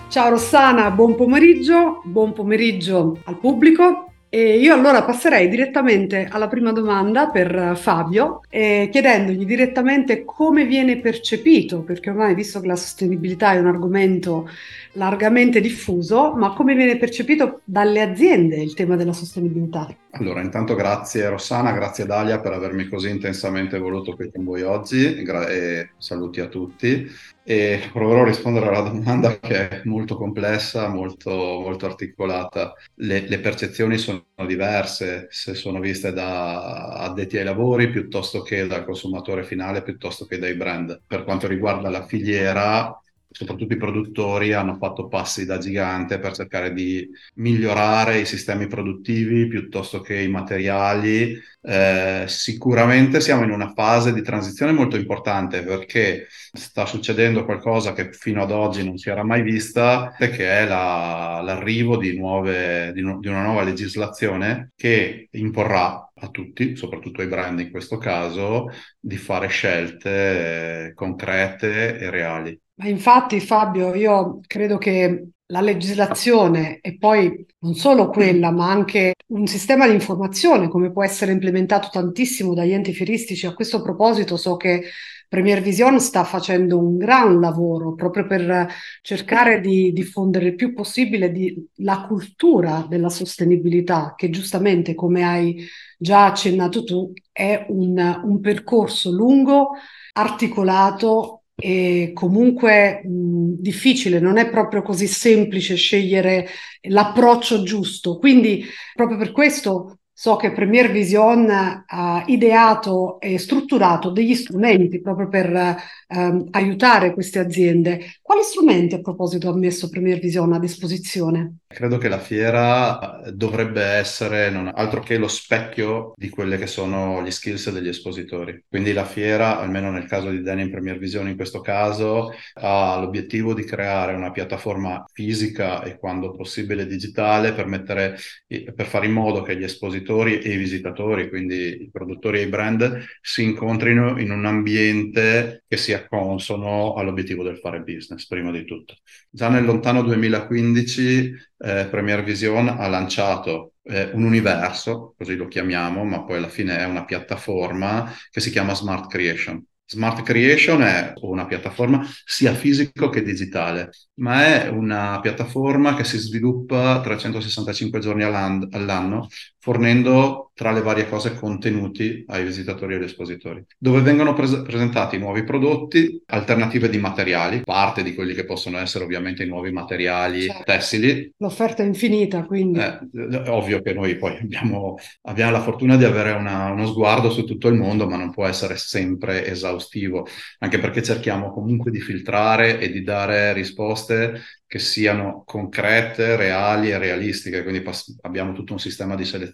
Ciao 0.08 0.30
Rossana, 0.30 0.90
buon 0.90 1.14
pomeriggio, 1.16 2.00
buon 2.02 2.32
pomeriggio 2.32 3.20
al 3.24 3.38
pubblico. 3.38 4.12
E 4.30 4.58
io 4.58 4.72
allora 4.72 5.04
passerei 5.04 5.48
direttamente 5.48 6.26
alla 6.30 6.48
prima 6.48 6.72
domanda 6.72 7.28
per 7.28 7.74
Fabio, 7.76 8.40
eh, 8.48 8.88
chiedendogli 8.90 9.44
direttamente 9.44 10.24
come 10.24 10.64
viene 10.64 10.98
percepito, 10.98 11.82
perché 11.82 12.08
ormai 12.08 12.34
visto 12.34 12.58
che 12.60 12.66
la 12.68 12.76
sostenibilità 12.76 13.52
è 13.52 13.58
un 13.58 13.66
argomento 13.66 14.48
largamente 14.92 15.60
diffuso, 15.60 16.34
ma 16.34 16.54
come 16.54 16.74
viene 16.74 16.96
percepito 16.96 17.60
dalle 17.64 18.00
aziende 18.00 18.56
il 18.62 18.72
tema 18.72 18.96
della 18.96 19.12
sostenibilità? 19.12 19.94
Allora, 20.12 20.40
intanto 20.40 20.74
grazie 20.74 21.28
Rossana, 21.28 21.70
grazie 21.72 22.06
Dalia 22.06 22.40
per 22.40 22.52
avermi 22.52 22.88
così 22.88 23.10
intensamente 23.10 23.78
voluto 23.78 24.14
qui 24.14 24.30
con 24.32 24.42
voi 24.42 24.62
oggi 24.62 25.16
e 25.16 25.90
saluti 25.98 26.40
a 26.40 26.48
tutti 26.48 27.06
e 27.44 27.88
proverò 27.92 28.22
a 28.22 28.24
rispondere 28.24 28.68
alla 28.68 28.88
domanda 28.88 29.38
che 29.38 29.68
è 29.68 29.82
molto 29.84 30.16
complessa, 30.16 30.88
molto, 30.88 31.30
molto 31.30 31.84
articolata. 31.86 32.72
Le, 32.94 33.20
le, 33.28 33.38
percezioni 33.38 33.98
sono 33.98 34.24
diverse 34.46 35.28
se 35.30 35.54
sono 35.54 35.78
viste 35.78 36.12
da 36.12 36.94
addetti 36.94 37.36
ai 37.36 37.44
lavori 37.44 37.90
piuttosto 37.90 38.40
che 38.42 38.66
dal 38.66 38.84
consumatore 38.86 39.44
finale, 39.44 39.82
piuttosto 39.82 40.24
che 40.24 40.38
dai 40.38 40.54
brand. 40.54 41.02
Per 41.06 41.22
quanto 41.24 41.46
riguarda 41.46 41.90
la 41.90 42.06
filiera, 42.06 42.98
soprattutto 43.30 43.74
i 43.74 43.76
produttori 43.76 44.52
hanno 44.52 44.76
fatto 44.76 45.06
passi 45.06 45.44
da 45.44 45.58
gigante 45.58 46.18
per 46.18 46.34
cercare 46.34 46.72
di 46.72 47.08
migliorare 47.34 48.18
i 48.20 48.26
sistemi 48.26 48.66
produttivi 48.66 49.46
piuttosto 49.48 50.00
che 50.00 50.20
i 50.20 50.28
materiali. 50.28 51.38
Eh, 51.60 52.24
sicuramente 52.26 53.20
siamo 53.20 53.44
in 53.44 53.50
una 53.50 53.72
fase 53.74 54.12
di 54.14 54.22
transizione 54.22 54.72
molto 54.72 54.96
importante 54.96 55.62
perché 55.62 56.28
sta 56.52 56.86
succedendo 56.86 57.44
qualcosa 57.44 57.92
che 57.92 58.12
fino 58.12 58.42
ad 58.42 58.50
oggi 58.50 58.84
non 58.84 58.96
si 58.96 59.10
era 59.10 59.24
mai 59.24 59.42
vista, 59.42 60.14
che 60.18 60.48
è 60.60 60.66
la, 60.66 61.40
l'arrivo 61.42 61.96
di, 61.96 62.16
nuove, 62.16 62.92
di, 62.94 63.02
di 63.02 63.28
una 63.28 63.42
nuova 63.42 63.62
legislazione 63.62 64.72
che 64.76 65.28
imporrà 65.32 66.10
a 66.14 66.28
tutti, 66.30 66.76
soprattutto 66.76 67.20
ai 67.20 67.28
brand 67.28 67.60
in 67.60 67.70
questo 67.70 67.98
caso, 67.98 68.70
di 68.98 69.16
fare 69.16 69.48
scelte 69.48 70.86
eh, 70.88 70.94
concrete 70.94 71.98
e 71.98 72.10
reali. 72.10 72.60
Ma 72.78 72.86
infatti 72.86 73.40
Fabio, 73.40 73.92
io 73.94 74.38
credo 74.46 74.78
che 74.78 75.30
la 75.46 75.60
legislazione 75.60 76.78
e 76.80 76.96
poi 76.96 77.44
non 77.60 77.74
solo 77.74 78.08
quella, 78.08 78.52
ma 78.52 78.70
anche 78.70 79.14
un 79.28 79.48
sistema 79.48 79.88
di 79.88 79.94
informazione 79.94 80.68
come 80.68 80.92
può 80.92 81.02
essere 81.02 81.32
implementato 81.32 81.88
tantissimo 81.90 82.54
dagli 82.54 82.72
enti 82.72 82.92
fieristici. 82.92 83.46
A 83.46 83.54
questo 83.54 83.82
proposito 83.82 84.36
so 84.36 84.56
che 84.56 84.84
Premier 85.26 85.60
Vision 85.60 85.98
sta 85.98 86.22
facendo 86.22 86.78
un 86.78 86.96
gran 86.98 87.40
lavoro 87.40 87.94
proprio 87.94 88.26
per 88.26 88.68
cercare 89.02 89.60
di 89.60 89.92
diffondere 89.92 90.46
il 90.46 90.54
più 90.54 90.72
possibile 90.72 91.32
di, 91.32 91.66
la 91.78 92.06
cultura 92.06 92.86
della 92.88 93.08
sostenibilità, 93.10 94.14
che 94.16 94.30
giustamente, 94.30 94.94
come 94.94 95.24
hai 95.24 95.66
già 95.98 96.26
accennato 96.26 96.84
tu, 96.84 97.12
è 97.32 97.66
un, 97.70 98.20
un 98.22 98.40
percorso 98.40 99.10
lungo, 99.10 99.70
articolato 100.12 101.37
e 101.60 102.12
comunque 102.14 103.02
mh, 103.04 103.54
difficile, 103.60 104.20
non 104.20 104.36
è 104.38 104.48
proprio 104.50 104.82
così 104.82 105.06
semplice 105.06 105.74
scegliere 105.74 106.46
l'approccio 106.88 107.62
giusto. 107.62 108.18
Quindi 108.18 108.64
proprio 108.94 109.18
per 109.18 109.32
questo 109.32 109.98
So 110.20 110.34
che 110.34 110.50
Premier 110.50 110.90
Vision 110.90 111.48
ha 111.86 112.24
ideato 112.26 113.20
e 113.20 113.38
strutturato 113.38 114.10
degli 114.10 114.34
strumenti 114.34 115.00
proprio 115.00 115.28
per 115.28 115.76
ehm, 116.08 116.48
aiutare 116.50 117.14
queste 117.14 117.38
aziende. 117.38 118.00
Quali 118.20 118.42
strumenti 118.42 118.96
a 118.96 119.00
proposito 119.00 119.48
ha 119.48 119.56
messo 119.56 119.88
Premier 119.88 120.18
Vision 120.18 120.52
a 120.54 120.58
disposizione? 120.58 121.58
Credo 121.68 121.98
che 121.98 122.08
la 122.08 122.18
fiera 122.18 123.22
eh, 123.22 123.32
dovrebbe 123.32 123.80
essere 123.80 124.50
non 124.50 124.72
altro 124.74 124.98
che 125.02 125.18
lo 125.18 125.28
specchio 125.28 126.14
di 126.16 126.30
quelle 126.30 126.58
che 126.58 126.66
sono 126.66 127.22
gli 127.22 127.30
skills 127.30 127.70
degli 127.70 127.86
espositori. 127.86 128.64
Quindi 128.68 128.92
la 128.92 129.04
fiera, 129.04 129.60
almeno 129.60 129.92
nel 129.92 130.06
caso 130.06 130.30
di 130.30 130.42
Denim 130.42 130.68
Premier 130.68 130.98
Vision 130.98 131.28
in 131.28 131.36
questo 131.36 131.60
caso, 131.60 132.32
ha 132.54 132.98
l'obiettivo 132.98 133.54
di 133.54 133.62
creare 133.62 134.14
una 134.14 134.32
piattaforma 134.32 135.04
fisica 135.12 135.84
e 135.84 135.96
quando 135.96 136.32
possibile 136.32 136.88
digitale 136.88 137.52
per, 137.52 137.66
mettere, 137.66 138.16
per 138.48 138.86
fare 138.86 139.06
in 139.06 139.12
modo 139.12 139.42
che 139.42 139.56
gli 139.56 139.62
espositori 139.62 140.06
e 140.16 140.52
i 140.52 140.56
visitatori, 140.56 141.28
quindi 141.28 141.82
i 141.82 141.90
produttori 141.90 142.38
e 142.38 142.42
i 142.42 142.48
brand, 142.48 143.04
si 143.20 143.42
incontrino 143.42 144.18
in 144.18 144.30
un 144.30 144.44
ambiente 144.46 145.64
che 145.68 145.76
sia 145.76 146.06
consono 146.06 146.94
all'obiettivo 146.94 147.42
del 147.42 147.58
fare 147.58 147.80
business, 147.80 148.26
prima 148.26 148.50
di 148.50 148.64
tutto. 148.64 148.96
Già 149.30 149.48
nel 149.48 149.64
lontano 149.64 150.02
2015 150.02 151.32
eh, 151.58 151.86
Premier 151.90 152.22
Vision 152.24 152.68
ha 152.68 152.86
lanciato 152.88 153.74
eh, 153.82 154.10
un 154.12 154.24
universo, 154.24 155.14
così 155.16 155.36
lo 155.36 155.48
chiamiamo, 155.48 156.04
ma 156.04 156.24
poi 156.24 156.36
alla 156.36 156.48
fine 156.48 156.78
è 156.78 156.84
una 156.84 157.04
piattaforma 157.04 158.12
che 158.30 158.40
si 158.40 158.50
chiama 158.50 158.74
Smart 158.74 159.08
Creation. 159.08 159.64
Smart 159.90 160.22
Creation 160.22 160.82
è 160.82 161.14
una 161.22 161.46
piattaforma 161.46 162.06
sia 162.24 162.52
fisico 162.52 163.08
che 163.08 163.22
digitale, 163.22 163.90
ma 164.16 164.44
è 164.44 164.68
una 164.68 165.18
piattaforma 165.20 165.94
che 165.96 166.04
si 166.04 166.18
sviluppa 166.18 167.00
365 167.00 167.98
giorni 167.98 168.22
all'anno, 168.22 169.28
fornendo 169.60 170.48
tra 170.58 170.72
le 170.72 170.82
varie 170.82 171.08
cose 171.08 171.36
contenuti 171.36 172.24
ai 172.26 172.44
visitatori 172.44 172.94
e 172.94 172.96
agli 172.96 173.04
espositori, 173.04 173.64
dove 173.78 174.00
vengono 174.00 174.34
pres- 174.34 174.62
presentati 174.62 175.16
nuovi 175.16 175.44
prodotti, 175.44 176.20
alternative 176.26 176.88
di 176.88 176.98
materiali, 176.98 177.60
parte 177.62 178.02
di 178.02 178.12
quelli 178.12 178.34
che 178.34 178.44
possono 178.44 178.78
essere 178.78 179.04
ovviamente 179.04 179.44
i 179.44 179.46
nuovi 179.46 179.70
materiali 179.70 180.42
certo. 180.42 180.64
tessili. 180.64 181.32
L'offerta 181.36 181.84
è 181.84 181.86
infinita, 181.86 182.44
quindi. 182.44 182.80
Eh, 182.80 182.98
è 183.44 183.48
ovvio 183.48 183.80
che 183.82 183.92
noi 183.92 184.16
poi 184.16 184.36
abbiamo, 184.36 184.96
abbiamo 185.22 185.52
la 185.52 185.60
fortuna 185.60 185.96
di 185.96 186.04
avere 186.04 186.32
una, 186.32 186.72
uno 186.72 186.86
sguardo 186.88 187.30
su 187.30 187.44
tutto 187.44 187.68
il 187.68 187.76
mondo, 187.76 188.08
ma 188.08 188.16
non 188.16 188.32
può 188.32 188.44
essere 188.44 188.76
sempre 188.76 189.46
esaustivo, 189.46 190.26
anche 190.58 190.80
perché 190.80 191.04
cerchiamo 191.04 191.52
comunque 191.52 191.92
di 191.92 192.00
filtrare 192.00 192.80
e 192.80 192.90
di 192.90 193.02
dare 193.04 193.52
risposte 193.52 194.40
che 194.66 194.78
siano 194.80 195.44
concrete, 195.46 196.36
reali 196.36 196.90
e 196.90 196.98
realistiche, 196.98 197.62
quindi 197.62 197.80
pass- 197.80 198.18
abbiamo 198.20 198.52
tutto 198.52 198.74
un 198.74 198.78
sistema 198.78 199.14
di 199.14 199.24
selezione 199.24 199.47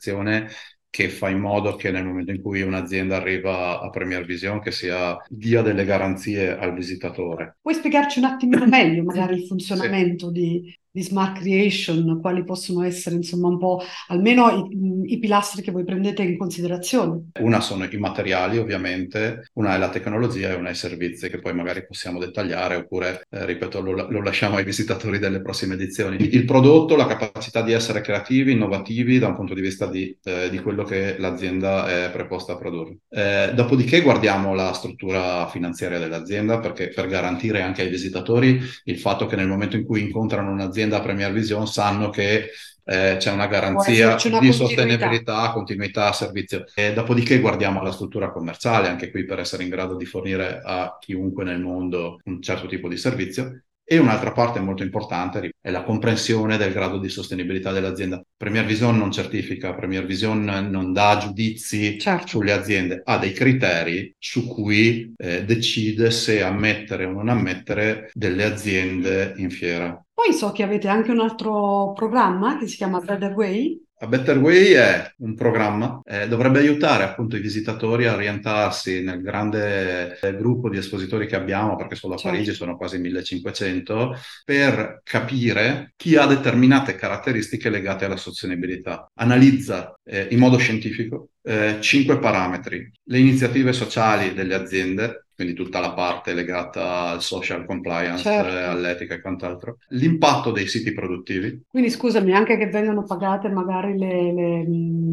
che 0.94 1.08
fa 1.08 1.28
in 1.28 1.40
modo 1.40 1.74
che 1.74 1.90
nel 1.90 2.04
momento 2.04 2.30
in 2.30 2.40
cui 2.40 2.62
un'azienda 2.62 3.16
arriva 3.16 3.80
a 3.80 3.90
Premier 3.90 4.24
Vision 4.24 4.60
che 4.60 4.70
sia 4.70 5.16
dia 5.28 5.60
delle 5.60 5.84
garanzie 5.84 6.56
al 6.56 6.72
visitatore. 6.72 7.56
Puoi 7.60 7.74
spiegarci 7.74 8.20
un 8.20 8.26
attimino 8.26 8.64
meglio 8.68 9.02
magari 9.02 9.34
il 9.34 9.46
funzionamento 9.46 10.26
sì. 10.28 10.32
di, 10.32 10.78
di 10.94 11.02
smart 11.02 11.40
creation, 11.40 12.20
quali 12.20 12.44
possono 12.44 12.84
essere 12.84 13.16
insomma 13.16 13.48
un 13.48 13.58
po' 13.58 13.82
almeno 14.06 14.68
i, 14.70 15.14
i, 15.14 15.18
pilastri 15.18 15.60
che 15.60 15.72
voi 15.72 15.82
prendete 15.82 16.22
in 16.22 16.38
considerazione? 16.38 17.30
Una 17.40 17.60
sono 17.60 17.82
i 17.82 17.96
materiali 17.96 18.58
ovviamente, 18.58 19.50
una 19.54 19.74
è 19.74 19.78
la 19.78 19.88
tecnologia 19.88 20.50
e 20.50 20.54
una 20.54 20.68
è 20.68 20.70
i 20.70 20.76
servizi 20.76 21.28
che 21.28 21.40
poi 21.40 21.52
magari 21.52 21.84
possiamo 21.84 22.20
dettagliare 22.20 22.76
oppure, 22.76 23.26
eh, 23.28 23.44
ripeto, 23.44 23.80
lo, 23.80 24.08
lo, 24.08 24.22
lasciamo 24.22 24.54
ai 24.54 24.62
visitatori 24.62 25.18
delle 25.18 25.42
prossime 25.42 25.74
edizioni. 25.74 26.16
Il 26.32 26.44
prodotto, 26.44 26.94
la 26.94 27.06
capacità 27.06 27.62
di 27.62 27.72
essere 27.72 28.00
creativi, 28.00 28.52
innovativi 28.52 29.18
da 29.18 29.26
un 29.26 29.34
punto 29.34 29.54
di 29.54 29.62
vista 29.62 29.86
di, 29.86 30.16
eh, 30.22 30.48
di 30.48 30.60
quello 30.60 30.84
che 30.84 31.16
l'azienda 31.18 31.88
è 31.88 32.10
preposta 32.12 32.52
a 32.52 32.56
produrre. 32.56 32.98
Eh, 33.08 33.50
dopodiché 33.52 34.00
guardiamo 34.00 34.54
la 34.54 34.72
struttura 34.72 35.48
finanziaria 35.48 35.98
dell'azienda 35.98 36.60
perché 36.60 36.90
per 36.90 37.08
garantire 37.08 37.62
anche 37.62 37.82
ai 37.82 37.88
visitatori 37.88 38.60
il 38.84 38.98
fatto 39.00 39.26
che 39.26 39.34
nel 39.34 39.48
momento 39.48 39.74
in 39.74 39.84
cui 39.84 40.00
incontrano 40.00 40.52
un'azienda 40.52 40.82
un'azienda 40.84 41.00
Premier 41.00 41.32
Vision 41.32 41.66
sanno 41.66 42.10
che 42.10 42.50
eh, 42.86 43.16
c'è 43.18 43.32
una 43.32 43.46
garanzia 43.46 44.16
una 44.24 44.38
di 44.38 44.52
sostenibilità, 44.52 45.50
continuità, 45.52 46.12
servizio. 46.12 46.64
E 46.74 46.92
dopodiché 46.92 47.40
guardiamo 47.40 47.82
la 47.82 47.92
struttura 47.92 48.30
commerciale, 48.30 48.88
anche 48.88 49.10
qui 49.10 49.24
per 49.24 49.38
essere 49.38 49.62
in 49.62 49.70
grado 49.70 49.96
di 49.96 50.04
fornire 50.04 50.60
a 50.62 50.96
chiunque 51.00 51.44
nel 51.44 51.60
mondo 51.60 52.20
un 52.24 52.42
certo 52.42 52.66
tipo 52.66 52.88
di 52.88 52.96
servizio. 52.96 53.62
E 53.86 53.98
un'altra 53.98 54.32
parte 54.32 54.60
molto 54.60 54.82
importante 54.82 55.56
è 55.60 55.70
la 55.70 55.82
comprensione 55.82 56.56
del 56.56 56.72
grado 56.72 56.98
di 56.98 57.10
sostenibilità 57.10 57.70
dell'azienda. 57.70 58.22
Premier 58.34 58.64
Vision 58.64 58.96
non 58.96 59.12
certifica, 59.12 59.74
Premier 59.74 60.06
Vision 60.06 60.42
non 60.42 60.94
dà 60.94 61.18
giudizi 61.20 61.98
certo. 61.98 62.26
sulle 62.28 62.52
aziende, 62.52 63.02
ha 63.04 63.18
dei 63.18 63.32
criteri 63.32 64.14
su 64.18 64.48
cui 64.48 65.12
eh, 65.18 65.44
decide 65.44 66.10
se 66.10 66.42
ammettere 66.42 67.04
o 67.04 67.12
non 67.12 67.28
ammettere 67.28 68.10
delle 68.14 68.44
aziende 68.44 69.34
in 69.36 69.50
fiera. 69.50 70.03
Poi 70.24 70.32
so 70.32 70.52
che 70.52 70.62
avete 70.62 70.88
anche 70.88 71.10
un 71.10 71.20
altro 71.20 71.92
programma 71.92 72.56
che 72.56 72.66
si 72.66 72.76
chiama 72.76 72.98
Better 72.98 73.34
Way, 73.34 73.84
a 74.04 74.06
Better 74.06 74.38
Way 74.38 74.72
è 74.72 75.14
un 75.18 75.34
programma, 75.34 76.00
eh, 76.04 76.28
dovrebbe 76.28 76.58
aiutare 76.58 77.04
appunto 77.04 77.36
i 77.36 77.40
visitatori 77.40 78.06
a 78.06 78.14
orientarsi 78.14 79.02
nel 79.02 79.22
grande 79.22 80.18
eh, 80.20 80.36
gruppo 80.36 80.68
di 80.68 80.78
espositori 80.78 81.26
che 81.26 81.36
abbiamo, 81.36 81.76
perché 81.76 81.94
solo 81.94 82.14
a 82.14 82.16
certo. 82.16 82.36
Parigi 82.36 82.54
sono 82.54 82.76
quasi 82.76 82.98
1500, 82.98 84.18
per 84.44 85.00
capire 85.04 85.92
chi 85.96 86.16
ha 86.16 86.26
determinate 86.26 86.96
caratteristiche 86.96 87.70
legate 87.70 88.04
alla 88.04 88.16
sostenibilità. 88.16 89.10
Analizza 89.14 89.98
eh, 90.02 90.26
in 90.30 90.38
modo 90.38 90.58
scientifico 90.58 91.28
eh, 91.42 91.76
cinque 91.80 92.18
parametri. 92.18 92.90
Le 93.04 93.18
iniziative 93.18 93.72
sociali 93.72 94.34
delle 94.34 94.54
aziende, 94.54 95.23
quindi 95.34 95.54
tutta 95.54 95.80
la 95.80 95.92
parte 95.92 96.34
legata 96.34 97.08
al 97.08 97.22
social 97.22 97.66
compliance, 97.66 98.22
certo. 98.22 98.50
eh, 98.50 98.62
all'etica 98.62 99.14
e 99.14 99.20
quant'altro, 99.20 99.78
l'impatto 99.88 100.50
dei 100.50 100.66
siti 100.66 100.92
produttivi. 100.92 101.62
Quindi 101.68 101.90
scusami, 101.90 102.32
anche 102.32 102.56
che 102.56 102.68
vengano 102.68 103.04
pagate 103.04 103.48
magari 103.48 103.98
le, 103.98 104.32
le, 104.32 104.66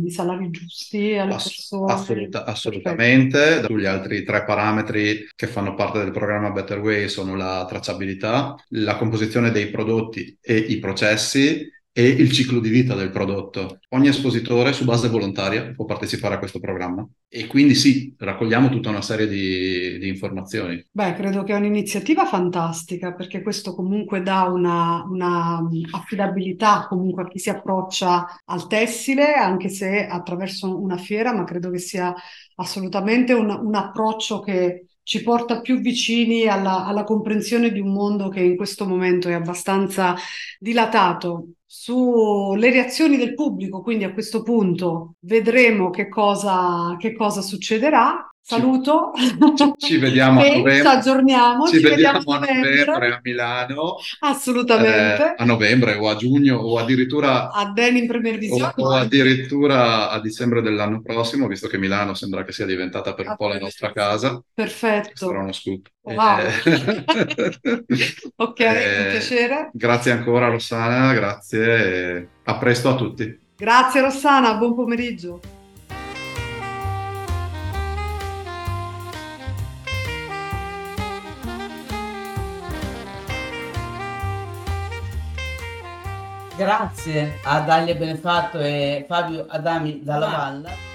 i 0.06 0.12
salari 0.12 0.50
giusti 0.50 1.18
alle 1.18 1.34
Ass- 1.34 1.44
persone. 1.44 1.92
Assoluta, 1.92 2.46
assolutamente. 2.46 3.66
Gli 3.70 3.86
altri 3.86 4.24
tre 4.24 4.44
parametri 4.44 5.28
che 5.36 5.48
fanno 5.48 5.74
parte 5.74 6.00
del 6.00 6.12
programma 6.12 6.52
Better 6.52 6.80
Way 6.80 7.08
sono 7.08 7.36
la 7.36 7.66
tracciabilità, 7.68 8.56
la 8.70 8.96
composizione 8.96 9.52
dei 9.52 9.70
prodotti 9.70 10.38
e 10.42 10.56
i 10.56 10.80
processi 10.80 11.68
e 11.94 12.08
il 12.08 12.32
ciclo 12.32 12.60
di 12.60 12.70
vita 12.70 12.96
del 12.96 13.10
prodotto. 13.10 13.80
Ogni 13.90 14.08
espositore 14.08 14.72
su 14.72 14.86
base 14.86 15.10
volontaria 15.10 15.74
può 15.76 15.86
partecipare 15.86 16.36
a 16.36 16.38
questo 16.38 16.60
programma 16.60 17.08
e 17.28 17.48
quindi 17.48 17.76
sì, 17.76 18.14
raccogliamo 18.18 18.70
tutta 18.70 18.90
una 18.90 19.02
serie 19.02 19.28
di, 19.28 19.98
di 19.98 20.08
informazioni. 20.08 20.86
Beh, 20.90 21.14
credo 21.16 21.44
che 21.44 21.54
è 21.54 21.58
un'iniziativa 21.58 22.26
fantastica 22.26 23.14
perché 23.14 23.42
questo 23.42 23.76
comunque 23.76 24.22
dà 24.22 24.44
una, 24.44 25.04
una 25.08 25.68
affidabilità 25.92 26.88
comunque 26.88 27.24
a 27.24 27.28
chi 27.28 27.40
si 27.40 27.50
approccia 27.50 28.26
al 28.46 28.68
tessile, 28.68 29.34
anche 29.34 29.68
se 29.68 30.06
attraverso 30.06 30.82
una 30.82 30.98
fiera, 30.98 31.34
ma 31.34 31.44
credo 31.44 31.70
che 31.70 31.80
sia 31.80 32.14
assolutamente 32.56 33.34
un, 33.34 33.50
un 33.50 33.76
approccio 33.76 34.40
che 34.40 34.86
ci 35.12 35.24
porta 35.24 35.60
più 35.60 35.82
vicini 35.82 36.48
alla, 36.48 36.86
alla, 36.86 37.04
comprensione 37.04 37.74
di 37.74 37.82
un 37.82 37.92
mondo 37.92 38.30
che 38.30 38.40
in 38.40 38.56
questo 38.56 38.88
momento 38.88 39.28
è 39.28 39.34
abbastanza 39.34 40.16
dilatato 40.58 41.48
sulle 41.66 42.72
reazioni 42.72 43.18
del 43.18 43.34
pubblico, 43.34 43.82
quindi 43.82 44.06
a 44.06 44.14
questo 44.14 44.42
punto 44.42 45.16
vedremo 45.20 45.90
che 45.90 46.08
cosa, 46.08 46.96
che 46.98 47.12
cosa 47.12 47.42
succederà. 47.42 48.31
Saluto. 48.44 49.12
Ci, 49.16 49.74
ci 49.78 49.98
vediamo 49.98 50.42
a 50.42 50.44
novembre. 50.58 50.80
Aggiorniamo. 50.82 51.68
Ci, 51.68 51.78
ci 51.78 51.84
vediamo, 51.84 52.20
vediamo, 52.20 52.36
a 52.36 52.40
novembre. 52.40 53.14
a 53.14 53.20
Milano. 53.22 53.96
Assolutamente. 54.20 55.24
Eh, 55.24 55.34
a 55.38 55.46
novembre 55.46 55.96
o 55.96 56.10
a 56.10 56.16
giugno 56.16 56.58
o 56.58 56.78
addirittura 56.78 57.52
a 57.52 57.72
Denim 57.72 58.08
Premier 58.08 58.38
Vision. 58.38 58.74
O, 58.76 58.84
o, 58.84 58.92
addirittura 58.92 60.10
a 60.10 60.20
dicembre 60.20 60.62
dell'anno 60.62 61.02
prossimo, 61.02 61.48
visto 61.48 61.68
che 61.68 61.78
Milano 61.78 62.14
sembra 62.14 62.44
che 62.44 62.52
sia 62.52 62.66
diventata 62.66 63.14
per 63.14 63.28
un 63.28 63.36
po' 63.38 63.48
la 63.48 63.60
nostra 63.60 63.92
casa. 63.94 64.42
Perfetto. 64.54 65.28
Sarà 65.28 65.40
uno 65.40 65.54
scoop. 65.54 65.88
Wow. 66.02 66.40
Eh, 66.40 67.56
ok, 68.36 68.60
eh, 68.60 69.04
un 69.04 69.10
piacere. 69.12 69.70
Grazie 69.72 70.12
ancora 70.12 70.50
Rossana, 70.50 71.14
grazie 71.14 71.62
e 71.62 72.28
a 72.44 72.58
presto 72.58 72.90
a 72.90 72.96
tutti. 72.96 73.40
Grazie 73.56 74.02
Rossana, 74.02 74.56
buon 74.56 74.74
pomeriggio. 74.74 75.61
Grazie 86.62 87.40
a 87.46 87.62
Dalia 87.62 87.96
Benefatto 87.96 88.60
e 88.60 89.04
Fabio 89.08 89.48
Adami 89.50 90.04
dalla 90.04 90.28
Valla. 90.28 90.91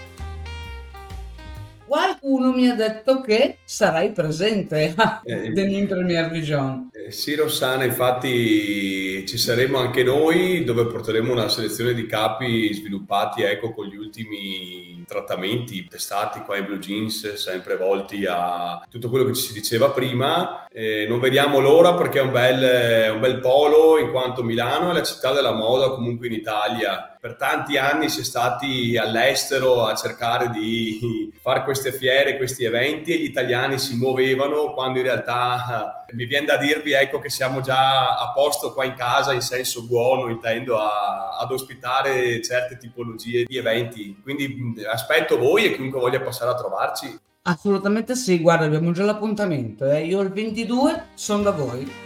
Qualcuno 1.86 2.52
mi 2.52 2.68
ha 2.68 2.74
detto 2.74 3.20
che 3.20 3.58
sarai 3.64 4.10
presente 4.10 4.92
a 4.96 5.20
eh, 5.24 5.50
Denim 5.50 5.86
Premier 5.86 6.28
Vision. 6.30 6.90
Eh, 6.92 7.12
sì, 7.12 7.36
Rossana, 7.36 7.84
infatti 7.84 9.24
ci 9.26 9.38
saremo 9.38 9.78
anche 9.78 10.02
noi 10.02 10.64
dove 10.64 10.86
porteremo 10.86 11.30
una 11.30 11.48
selezione 11.48 11.94
di 11.94 12.06
capi 12.06 12.74
sviluppati 12.74 13.42
ecco, 13.42 13.72
con 13.72 13.86
gli 13.86 13.96
ultimi 13.96 15.04
trattamenti 15.06 15.86
testati 15.88 16.40
qua 16.40 16.56
in 16.56 16.66
Blue 16.66 16.78
Jeans, 16.78 17.34
sempre 17.34 17.76
volti 17.76 18.26
a 18.28 18.84
tutto 18.90 19.08
quello 19.08 19.24
che 19.24 19.34
ci 19.34 19.46
si 19.46 19.52
diceva 19.52 19.90
prima. 19.90 20.66
Eh, 20.68 21.06
non 21.08 21.20
vediamo 21.20 21.60
l'ora 21.60 21.94
perché 21.94 22.18
è 22.18 22.22
un 22.22 22.32
bel, 22.32 23.12
un 23.12 23.20
bel 23.20 23.38
polo 23.38 23.98
in 23.98 24.10
quanto 24.10 24.42
Milano 24.42 24.90
è 24.90 24.92
la 24.92 25.02
città 25.04 25.32
della 25.32 25.52
moda 25.52 25.90
comunque 25.90 26.26
in 26.26 26.32
Italia 26.32 27.15
per 27.26 27.34
tanti 27.34 27.76
anni 27.76 28.08
si 28.08 28.20
è 28.20 28.22
stati 28.22 28.96
all'estero 28.96 29.84
a 29.84 29.96
cercare 29.96 30.48
di 30.48 31.32
fare 31.42 31.64
queste 31.64 31.90
fiere, 31.90 32.36
questi 32.36 32.62
eventi 32.62 33.12
e 33.12 33.18
gli 33.18 33.24
italiani 33.24 33.80
si 33.80 33.96
muovevano 33.96 34.72
quando 34.72 35.00
in 35.00 35.06
realtà 35.06 36.04
mi 36.12 36.24
viene 36.24 36.46
da 36.46 36.56
dirvi 36.56 36.92
ecco, 36.92 37.18
che 37.18 37.28
siamo 37.28 37.60
già 37.60 38.16
a 38.16 38.30
posto 38.32 38.72
qua 38.72 38.84
in 38.84 38.94
casa 38.94 39.32
in 39.32 39.40
senso 39.40 39.86
buono, 39.86 40.30
intendo 40.30 40.78
a, 40.78 41.36
ad 41.36 41.50
ospitare 41.50 42.40
certe 42.42 42.76
tipologie 42.76 43.42
di 43.42 43.56
eventi. 43.56 44.16
Quindi 44.22 44.76
aspetto 44.88 45.36
voi 45.36 45.64
e 45.64 45.74
chiunque 45.74 45.98
voglia 45.98 46.20
passare 46.20 46.52
a 46.52 46.54
trovarci. 46.54 47.18
Assolutamente 47.42 48.14
sì, 48.14 48.40
guarda, 48.40 48.66
abbiamo 48.66 48.92
già 48.92 49.02
l'appuntamento. 49.02 49.90
Eh. 49.90 50.04
Io 50.04 50.20
il 50.20 50.30
22 50.30 51.06
sono 51.14 51.42
da 51.42 51.50
voi. 51.50 52.05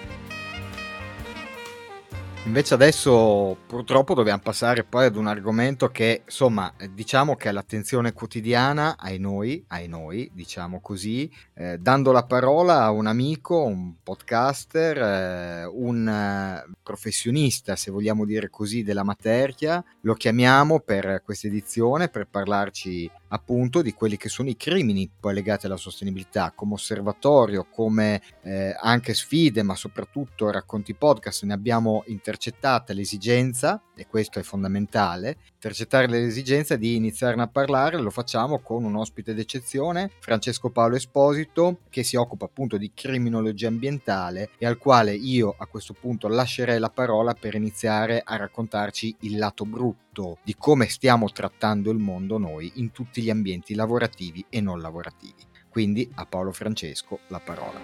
Invece 2.46 2.72
adesso 2.72 3.58
purtroppo 3.66 4.14
dobbiamo 4.14 4.40
passare 4.42 4.82
poi 4.82 5.04
ad 5.04 5.16
un 5.16 5.26
argomento 5.26 5.90
che 5.90 6.22
insomma 6.24 6.72
diciamo 6.90 7.36
che 7.36 7.50
è 7.50 7.52
l'attenzione 7.52 8.14
quotidiana 8.14 8.96
ai 8.98 9.18
noi, 9.18 9.62
ai 9.68 9.88
noi 9.88 10.28
diciamo 10.32 10.80
così, 10.80 11.30
eh, 11.54 11.76
dando 11.78 12.12
la 12.12 12.24
parola 12.24 12.82
a 12.82 12.90
un 12.90 13.06
amico, 13.06 13.62
un 13.62 13.96
podcaster, 14.02 14.96
eh, 14.96 15.64
un 15.66 16.08
eh, 16.08 16.64
professionista 16.82 17.76
se 17.76 17.90
vogliamo 17.90 18.24
dire 18.24 18.48
così 18.48 18.82
della 18.82 19.04
materia, 19.04 19.84
lo 20.00 20.14
chiamiamo 20.14 20.80
per 20.80 21.22
questa 21.22 21.46
edizione 21.46 22.08
per 22.08 22.26
parlarci 22.26 23.08
appunto 23.30 23.82
di 23.82 23.92
quelli 23.92 24.16
che 24.16 24.28
sono 24.28 24.48
i 24.48 24.56
crimini 24.56 25.10
poi 25.18 25.34
legati 25.34 25.66
alla 25.66 25.76
sostenibilità 25.76 26.52
come 26.54 26.74
osservatorio, 26.74 27.66
come 27.70 28.22
eh, 28.42 28.74
anche 28.78 29.14
sfide, 29.14 29.62
ma 29.62 29.74
soprattutto 29.74 30.50
racconti 30.50 30.94
podcast. 30.94 31.44
Ne 31.44 31.54
abbiamo 31.54 32.04
intercettate 32.06 32.92
l'esigenza, 32.92 33.82
e 34.00 34.06
questo 34.06 34.38
è 34.38 34.42
fondamentale, 34.42 35.36
intercettare 35.52 36.08
l'esigenza 36.08 36.76
di 36.76 36.96
iniziarne 36.96 37.42
a 37.42 37.48
parlare. 37.48 37.98
Lo 37.98 38.10
facciamo 38.10 38.60
con 38.60 38.84
un 38.84 38.96
ospite 38.96 39.34
d'eccezione, 39.34 40.10
Francesco 40.20 40.70
Paolo 40.70 40.96
Esposito, 40.96 41.80
che 41.90 42.02
si 42.02 42.16
occupa 42.16 42.46
appunto 42.46 42.78
di 42.78 42.92
criminologia 42.94 43.68
ambientale 43.68 44.50
e 44.56 44.64
al 44.64 44.78
quale 44.78 45.14
io 45.14 45.54
a 45.58 45.66
questo 45.66 45.92
punto 45.92 46.28
lascerei 46.28 46.78
la 46.78 46.88
parola 46.88 47.34
per 47.34 47.54
iniziare 47.54 48.22
a 48.24 48.36
raccontarci 48.36 49.16
il 49.20 49.36
lato 49.36 49.66
brutto 49.66 50.38
di 50.42 50.54
come 50.56 50.88
stiamo 50.88 51.30
trattando 51.30 51.90
il 51.90 51.98
mondo 51.98 52.38
noi 52.38 52.72
in 52.76 52.90
tutti 52.92 53.20
gli 53.20 53.30
ambienti 53.30 53.74
lavorativi 53.74 54.44
e 54.48 54.60
non 54.60 54.80
lavorativi. 54.80 55.46
Quindi 55.68 56.10
a 56.14 56.24
Paolo 56.24 56.52
Francesco 56.52 57.20
la 57.28 57.38
parola. 57.38 57.78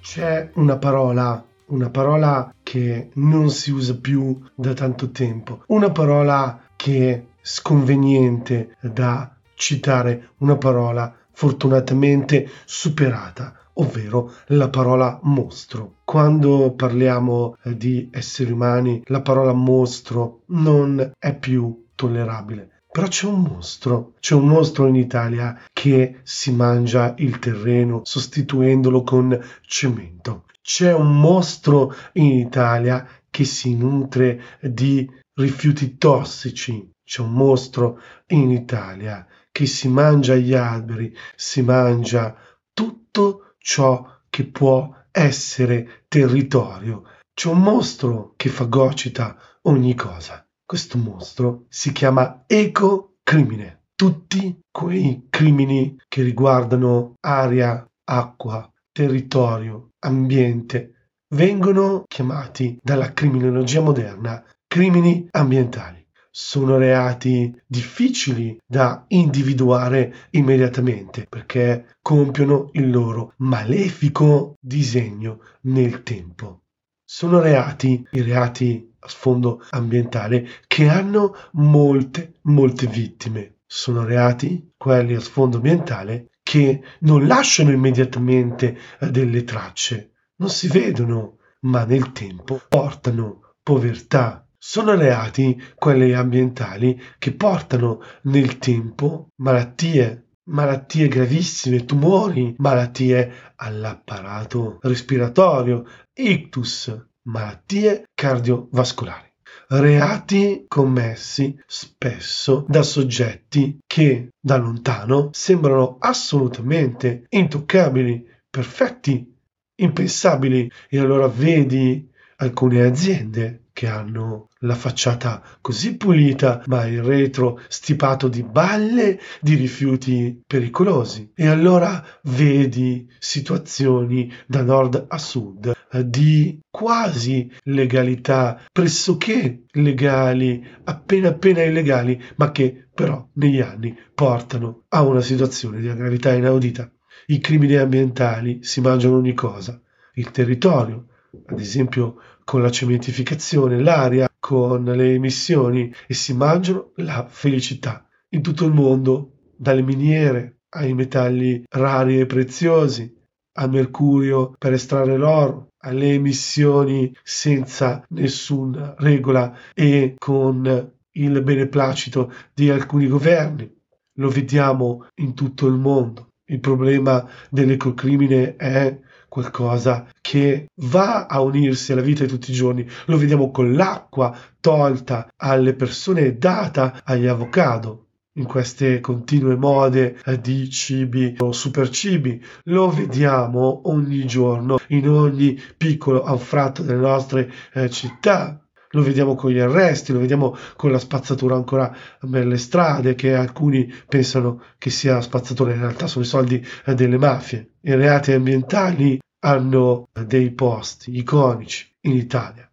C'è 0.00 0.50
una 0.54 0.76
parola, 0.76 1.42
una 1.74 1.90
parola 1.90 2.54
che 2.62 3.10
non 3.14 3.50
si 3.50 3.72
usa 3.72 3.96
più 3.96 4.40
da 4.54 4.72
tanto 4.72 5.10
tempo, 5.10 5.64
una 5.66 5.90
parola 5.90 6.60
che 6.76 7.10
è 7.10 7.22
sconveniente 7.42 8.76
da 8.80 9.34
citare, 9.54 10.30
una 10.38 10.56
parola 10.56 11.12
fortunatamente 11.32 12.48
superata 12.64 13.58
ovvero 13.74 14.32
la 14.48 14.68
parola 14.68 15.18
mostro. 15.22 15.94
Quando 16.04 16.72
parliamo 16.76 17.56
di 17.64 18.08
esseri 18.12 18.52
umani, 18.52 19.02
la 19.06 19.20
parola 19.20 19.52
mostro 19.52 20.42
non 20.46 21.12
è 21.18 21.36
più 21.36 21.86
tollerabile 21.96 22.70
Però 22.92 23.08
c'è 23.08 23.26
un 23.26 23.40
mostro, 23.40 24.12
c'è 24.20 24.34
un 24.34 24.46
mostro 24.46 24.86
in 24.86 24.94
Italia 24.94 25.58
che 25.72 26.20
si 26.22 26.52
mangia 26.52 27.14
il 27.18 27.40
terreno 27.40 28.02
sostituendolo 28.04 29.02
con 29.02 29.36
cemento. 29.62 30.44
C'è 30.66 30.94
un 30.94 31.20
mostro 31.20 31.94
in 32.14 32.38
Italia 32.38 33.06
che 33.28 33.44
si 33.44 33.76
nutre 33.76 34.58
di 34.62 35.06
rifiuti 35.34 35.98
tossici. 35.98 36.90
C'è 37.04 37.20
un 37.20 37.34
mostro 37.34 38.00
in 38.28 38.50
Italia 38.50 39.26
che 39.52 39.66
si 39.66 39.88
mangia 39.88 40.34
gli 40.36 40.54
alberi, 40.54 41.14
si 41.36 41.60
mangia 41.60 42.34
tutto 42.72 43.56
ciò 43.58 44.08
che 44.30 44.46
può 44.46 44.90
essere 45.10 46.06
territorio. 46.08 47.02
C'è 47.34 47.50
un 47.50 47.60
mostro 47.60 48.32
che 48.34 48.48
fagocita 48.48 49.36
ogni 49.64 49.94
cosa. 49.94 50.46
Questo 50.64 50.96
mostro 50.96 51.66
si 51.68 51.92
chiama 51.92 52.44
ecocrimine. 52.46 53.82
Tutti 53.94 54.60
quei 54.70 55.26
crimini 55.28 55.98
che 56.08 56.22
riguardano 56.22 57.16
aria, 57.20 57.86
acqua, 58.04 58.66
territorio, 58.94 59.90
ambiente, 59.98 61.08
vengono 61.34 62.04
chiamati 62.06 62.78
dalla 62.80 63.12
criminologia 63.12 63.80
moderna 63.80 64.40
crimini 64.68 65.26
ambientali 65.32 66.04
sono 66.36 66.78
reati 66.78 67.54
difficili 67.64 68.58
da 68.66 69.04
individuare 69.06 70.26
immediatamente 70.30 71.26
perché 71.28 71.96
compiono 72.02 72.70
il 72.72 72.90
loro 72.90 73.34
malefico 73.36 74.56
disegno 74.58 75.38
nel 75.62 76.02
tempo. 76.02 76.62
Sono 77.04 77.38
reati, 77.38 78.04
i 78.10 78.22
reati 78.22 78.92
a 78.98 79.08
sfondo 79.08 79.62
ambientale, 79.70 80.48
che 80.66 80.88
hanno 80.88 81.36
molte, 81.52 82.40
molte 82.42 82.88
vittime. 82.88 83.58
Sono 83.64 84.04
reati, 84.04 84.72
quelli 84.76 85.14
a 85.14 85.20
sfondo 85.20 85.58
ambientale, 85.58 86.30
che 86.54 86.84
non 87.00 87.26
lasciano 87.26 87.72
immediatamente 87.72 88.78
eh, 89.00 89.10
delle 89.10 89.42
tracce, 89.42 90.12
non 90.36 90.48
si 90.48 90.68
vedono, 90.68 91.38
ma 91.62 91.82
nel 91.84 92.12
tempo 92.12 92.60
portano 92.68 93.54
povertà, 93.60 94.46
sono 94.56 94.94
reati, 94.94 95.60
quelli 95.74 96.12
ambientali, 96.12 97.02
che 97.18 97.32
portano 97.32 98.00
nel 98.22 98.58
tempo 98.58 99.30
malattie, 99.40 100.28
malattie 100.44 101.08
gravissime, 101.08 101.84
tumori, 101.84 102.54
malattie 102.58 103.52
all'apparato 103.56 104.78
respiratorio, 104.82 105.84
ictus, 106.12 106.96
malattie 107.22 108.04
cardiovascolari. 108.14 109.33
Reati 109.76 110.66
commessi 110.68 111.60
spesso 111.66 112.64
da 112.68 112.84
soggetti 112.84 113.80
che 113.84 114.28
da 114.40 114.56
lontano 114.56 115.30
sembrano 115.32 115.96
assolutamente 115.98 117.24
intoccabili, 117.30 118.24
perfetti, 118.48 119.36
impensabili. 119.80 120.70
E 120.88 120.98
allora 121.00 121.26
vedi 121.26 122.08
alcune 122.44 122.82
aziende 122.82 123.64
che 123.72 123.88
hanno 123.88 124.50
la 124.60 124.76
facciata 124.76 125.42
così 125.60 125.96
pulita, 125.96 126.62
ma 126.66 126.86
il 126.86 127.02
retro 127.02 127.60
stipato 127.68 128.28
di 128.28 128.44
balle 128.44 129.20
di 129.40 129.54
rifiuti 129.54 130.42
pericolosi. 130.46 131.32
E 131.34 131.48
allora 131.48 132.04
vedi 132.22 133.10
situazioni 133.18 134.32
da 134.46 134.62
nord 134.62 135.06
a 135.08 135.18
sud 135.18 135.74
eh, 135.90 136.08
di 136.08 136.60
quasi 136.70 137.50
legalità, 137.64 138.60
pressoché 138.72 139.64
legali, 139.72 140.64
appena 140.84 141.28
appena 141.28 141.62
illegali, 141.62 142.22
ma 142.36 142.52
che 142.52 142.88
però 142.94 143.28
negli 143.34 143.60
anni 143.60 143.98
portano 144.14 144.84
a 144.88 145.02
una 145.02 145.20
situazione 145.20 145.80
di 145.80 145.92
gravità 145.92 146.32
inaudita. 146.32 146.88
I 147.26 147.40
crimini 147.40 147.74
ambientali 147.74 148.62
si 148.62 148.80
mangiano 148.80 149.16
ogni 149.16 149.34
cosa, 149.34 149.80
il 150.14 150.30
territorio, 150.30 151.06
ad 151.46 151.58
esempio 151.58 152.16
con 152.44 152.62
la 152.62 152.70
cementificazione, 152.70 153.80
l'aria, 153.80 154.28
con 154.38 154.84
le 154.84 155.14
emissioni 155.14 155.92
e 156.06 156.14
si 156.14 156.34
mangiano 156.34 156.92
la 156.96 157.26
felicità 157.28 158.06
in 158.30 158.42
tutto 158.42 158.66
il 158.66 158.72
mondo, 158.72 159.30
dalle 159.56 159.82
miniere 159.82 160.58
ai 160.70 160.92
metalli 160.92 161.64
rari 161.70 162.18
e 162.18 162.26
preziosi, 162.26 163.14
al 163.56 163.70
mercurio 163.70 164.54
per 164.58 164.72
estrarre 164.72 165.16
l'oro, 165.16 165.68
alle 165.78 166.14
emissioni 166.14 167.14
senza 167.22 168.04
nessuna 168.08 168.94
regola 168.98 169.56
e 169.72 170.14
con 170.18 170.92
il 171.12 171.42
beneplacito 171.42 172.32
di 172.52 172.70
alcuni 172.70 173.06
governi. 173.06 173.72
Lo 174.18 174.28
vediamo 174.28 175.06
in 175.16 175.34
tutto 175.34 175.66
il 175.66 175.74
mondo. 175.74 176.30
Il 176.46 176.60
problema 176.60 177.26
dell'ecocrimine 177.50 178.56
è 178.56 178.98
qualcosa 179.34 180.06
che 180.20 180.68
va 180.82 181.26
a 181.26 181.40
unirsi 181.40 181.90
alla 181.90 182.02
vita 182.02 182.22
di 182.22 182.30
tutti 182.30 182.52
i 182.52 182.54
giorni. 182.54 182.88
Lo 183.06 183.18
vediamo 183.18 183.50
con 183.50 183.74
l'acqua 183.74 184.32
tolta 184.60 185.28
alle 185.38 185.74
persone 185.74 186.20
e 186.20 186.36
data 186.36 187.00
agli 187.02 187.26
avocado 187.26 188.06
in 188.36 188.44
queste 188.44 189.00
continue 189.00 189.56
mode 189.56 190.20
di 190.40 190.70
cibi 190.70 191.34
o 191.38 191.50
super 191.50 191.88
cibi. 191.88 192.40
Lo 192.64 192.90
vediamo 192.90 193.82
ogni 193.86 194.24
giorno 194.24 194.78
in 194.88 195.08
ogni 195.08 195.60
piccolo 195.76 196.22
anfratto 196.22 196.82
delle 196.82 197.00
nostre 197.00 197.52
eh, 197.72 197.90
città. 197.90 198.63
Lo 198.94 199.02
vediamo 199.02 199.34
con 199.34 199.50
gli 199.50 199.58
arresti, 199.58 200.12
lo 200.12 200.20
vediamo 200.20 200.56
con 200.76 200.90
la 200.90 200.98
spazzatura 200.98 201.56
ancora 201.56 201.94
nelle 202.22 202.56
strade, 202.56 203.14
che 203.14 203.34
alcuni 203.34 203.92
pensano 204.08 204.62
che 204.78 204.90
sia 204.90 205.20
spazzatura, 205.20 205.72
in 205.72 205.80
realtà 205.80 206.06
sono 206.06 206.24
i 206.24 206.28
soldi 206.28 206.64
eh, 206.86 206.94
delle 206.94 207.18
mafie. 207.18 207.74
I 207.80 207.94
reati 207.94 208.32
ambientali 208.32 209.18
hanno 209.40 210.08
dei 210.12 210.52
posti 210.52 211.16
iconici 211.16 211.92
in 212.02 212.12
Italia, 212.12 212.70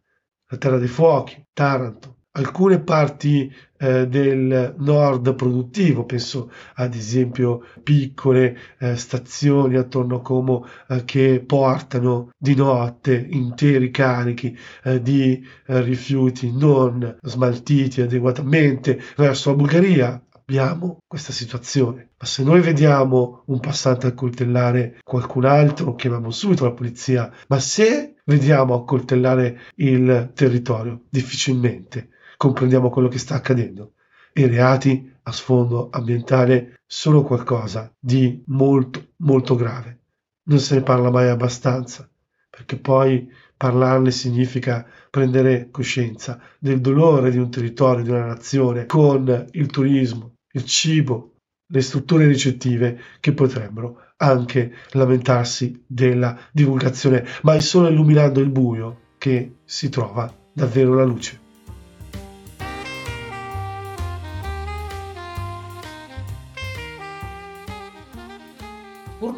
la 0.48 0.58
Terra 0.58 0.78
dei 0.78 0.88
Fuochi, 0.88 1.44
Taranto, 1.52 2.21
alcune 2.34 2.80
parti 2.80 3.54
eh, 3.78 4.08
del 4.08 4.76
nord 4.78 5.36
produttivo, 5.36 6.06
penso 6.06 6.52
ad 6.76 6.94
esempio 6.94 7.66
piccole 7.84 8.58
eh, 8.80 8.96
stazioni 8.96 9.76
attorno 9.76 10.18
a 10.18 10.22
Como 10.22 10.66
eh, 10.88 11.04
che 11.04 11.44
portano 11.46 12.30
di 12.38 12.56
notte 12.56 13.28
interi 13.30 13.92
carichi 13.92 14.58
eh, 14.84 15.02
di 15.02 15.46
eh, 15.66 15.82
rifiuti 15.82 16.52
non 16.56 17.18
smaltiti 17.22 18.02
adeguatamente 18.02 19.02
verso 19.18 19.50
la 19.50 19.56
Bulgaria, 19.58 20.24
abbiamo 20.52 21.00
questa 21.08 21.34
situazione. 21.34 22.12
Ma 22.18 22.26
se 22.26 22.44
noi 22.44 22.62
vediamo 22.62 23.44
un 23.48 23.60
passante 23.60 24.08
accoltellare 24.08 25.00
qualcun 25.04 25.46
altro, 25.46 25.96
chiamiamo 25.96 26.32
subito 26.32 26.66
la 26.66 26.72
polizia. 26.74 27.32
Ma 27.48 27.60
se 27.60 28.16
vediamo 28.26 28.76
accoltellare 28.76 29.60
il 29.76 30.32
territorio, 30.34 31.02
difficilmente 31.10 32.10
comprendiamo 32.42 32.90
quello 32.90 33.08
che 33.08 33.20
sta 33.20 33.36
accadendo. 33.36 33.94
I 34.34 34.48
reati 34.48 35.14
a 35.22 35.32
sfondo 35.32 35.90
ambientale 35.92 36.82
sono 36.88 37.22
qualcosa 37.22 37.94
di 38.00 38.42
molto, 38.48 39.10
molto 39.18 39.54
grave. 39.54 40.00
Non 40.46 40.58
se 40.58 40.74
ne 40.74 40.82
parla 40.82 41.12
mai 41.12 41.30
abbastanza, 41.30 42.10
perché 42.50 42.78
poi 42.78 43.32
parlarne 43.56 44.10
significa 44.10 44.84
prendere 45.12 45.68
coscienza 45.70 46.42
del 46.58 46.82
dolore 46.82 47.30
di 47.30 47.38
un 47.38 47.52
territorio, 47.52 48.04
di 48.04 48.10
una 48.10 48.26
nazione, 48.26 48.88
con 48.88 49.46
il 49.52 49.68
turismo, 49.68 50.38
il 50.54 50.66
cibo, 50.66 51.36
le 51.68 51.82
strutture 51.82 52.26
ricettive 52.26 53.02
che 53.20 53.34
potrebbero 53.34 54.00
anche 54.18 54.78
lamentarsi 54.94 55.84
della 55.86 56.36
divulgazione, 56.52 57.24
ma 57.44 57.54
è 57.54 57.60
solo 57.60 57.88
illuminando 57.88 58.40
il 58.40 58.50
buio 58.50 59.02
che 59.20 59.58
si 59.64 59.90
trova 59.90 60.34
davvero 60.52 60.96
la 60.96 61.04
luce. 61.04 61.50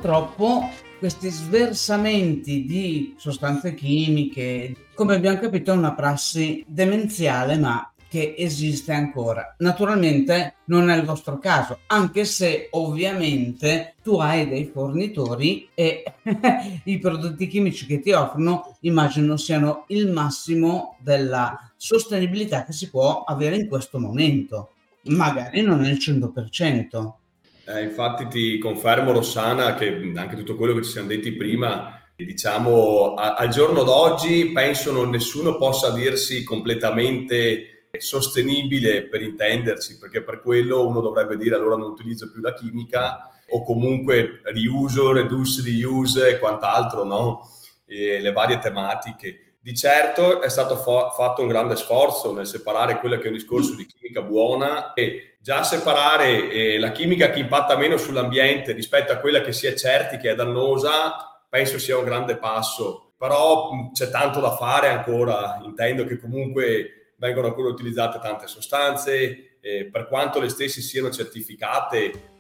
Purtroppo 0.04 0.70
questi 1.00 1.30
sversamenti 1.30 2.66
di 2.66 3.16
sostanze 3.16 3.74
chimiche, 3.74 4.90
come 4.96 5.16
abbiamo 5.16 5.40
capito, 5.40 5.72
è 5.72 5.76
una 5.78 5.94
prassi 5.94 6.62
demenziale, 6.68 7.58
ma 7.58 7.90
che 8.10 8.36
esiste 8.38 8.92
ancora. 8.92 9.56
Naturalmente 9.60 10.56
non 10.66 10.90
è 10.90 10.98
il 10.98 11.06
vostro 11.06 11.40
caso, 11.40 11.80
anche 11.88 12.26
se 12.26 12.68
ovviamente 12.72 13.96
tu 14.04 14.18
hai 14.18 14.46
dei 14.50 14.66
fornitori 14.66 15.70
e 15.74 16.04
i 16.84 17.00
prodotti 17.00 17.48
chimici 17.48 17.86
che 17.86 18.02
ti 18.02 18.12
offrono 18.12 18.76
immagino 18.82 19.38
siano 19.38 19.86
il 19.88 20.12
massimo 20.12 20.98
della 21.00 21.58
sostenibilità 21.78 22.66
che 22.66 22.74
si 22.74 22.90
può 22.90 23.24
avere 23.24 23.56
in 23.56 23.70
questo 23.70 24.00
momento. 24.00 24.72
Magari 25.04 25.62
non 25.62 25.86
è 25.86 25.90
il 25.90 25.98
100%. 25.98 27.23
Eh, 27.66 27.82
infatti 27.84 28.28
ti 28.28 28.58
confermo 28.58 29.12
Rossana 29.12 29.76
che 29.76 30.12
anche 30.16 30.36
tutto 30.36 30.56
quello 30.56 30.74
che 30.74 30.84
ci 30.84 30.92
siamo 30.92 31.08
detti 31.08 31.32
prima 31.32 31.98
diciamo 32.16 33.14
a, 33.16 33.36
al 33.36 33.50
giorno 33.50 33.84
d'oggi 33.84 34.52
penso 34.52 34.92
non 34.92 35.10
nessuno 35.10 35.58
possa 35.58 35.92
dirsi 35.92 36.44
completamente 36.44 37.74
sostenibile 37.98 39.04
per 39.04 39.22
intenderci, 39.22 39.98
perché 39.98 40.24
per 40.24 40.42
quello 40.42 40.88
uno 40.88 41.00
dovrebbe 41.00 41.38
dire 41.38 41.56
allora 41.56 41.76
non 41.76 41.92
utilizzo 41.92 42.32
più 42.32 42.42
la 42.42 42.54
chimica 42.54 43.30
o 43.50 43.64
comunque 43.64 44.42
riuso, 44.46 45.12
reduce, 45.12 45.62
reuse 45.62 46.30
e 46.30 46.40
quant'altro, 46.40 47.04
no? 47.04 47.48
E 47.86 48.20
le 48.20 48.32
varie 48.32 48.58
tematiche. 48.58 49.53
Di 49.64 49.74
certo 49.74 50.42
è 50.42 50.50
stato 50.50 50.76
fa- 50.76 51.12
fatto 51.12 51.42
un 51.42 51.48
grande 51.48 51.78
sforzo 51.78 52.34
nel 52.34 52.46
separare 52.46 53.00
quello 53.00 53.16
che 53.16 53.24
è 53.24 53.28
un 53.28 53.36
discorso 53.36 53.76
di 53.76 53.86
chimica 53.86 54.22
buona 54.22 54.92
e 54.92 55.38
già 55.40 55.64
separare 55.64 56.52
eh, 56.52 56.78
la 56.78 56.92
chimica 56.92 57.30
che 57.30 57.40
impatta 57.40 57.78
meno 57.78 57.96
sull'ambiente 57.96 58.74
rispetto 58.74 59.14
a 59.14 59.20
quella 59.20 59.40
che 59.40 59.54
si 59.54 59.66
è 59.66 59.74
certi 59.74 60.18
che 60.18 60.32
è 60.32 60.36
dannosa, 60.36 61.46
penso 61.48 61.80
sia 61.80 61.98
un 61.98 62.04
grande 62.04 62.36
passo. 62.36 63.14
Però 63.18 63.90
c'è 63.94 64.10
tanto 64.10 64.42
da 64.42 64.54
fare 64.58 64.90
ancora, 64.90 65.62
intendo 65.64 66.04
che 66.04 66.20
comunque 66.20 67.14
vengono 67.16 67.48
ancora 67.48 67.70
utilizzate 67.70 68.20
tante 68.20 68.48
sostanze, 68.48 69.60
eh, 69.62 69.86
per 69.90 70.10
quanto 70.10 70.42
le 70.42 70.50
stesse 70.50 70.82
siano 70.82 71.10
certificate, 71.10 72.32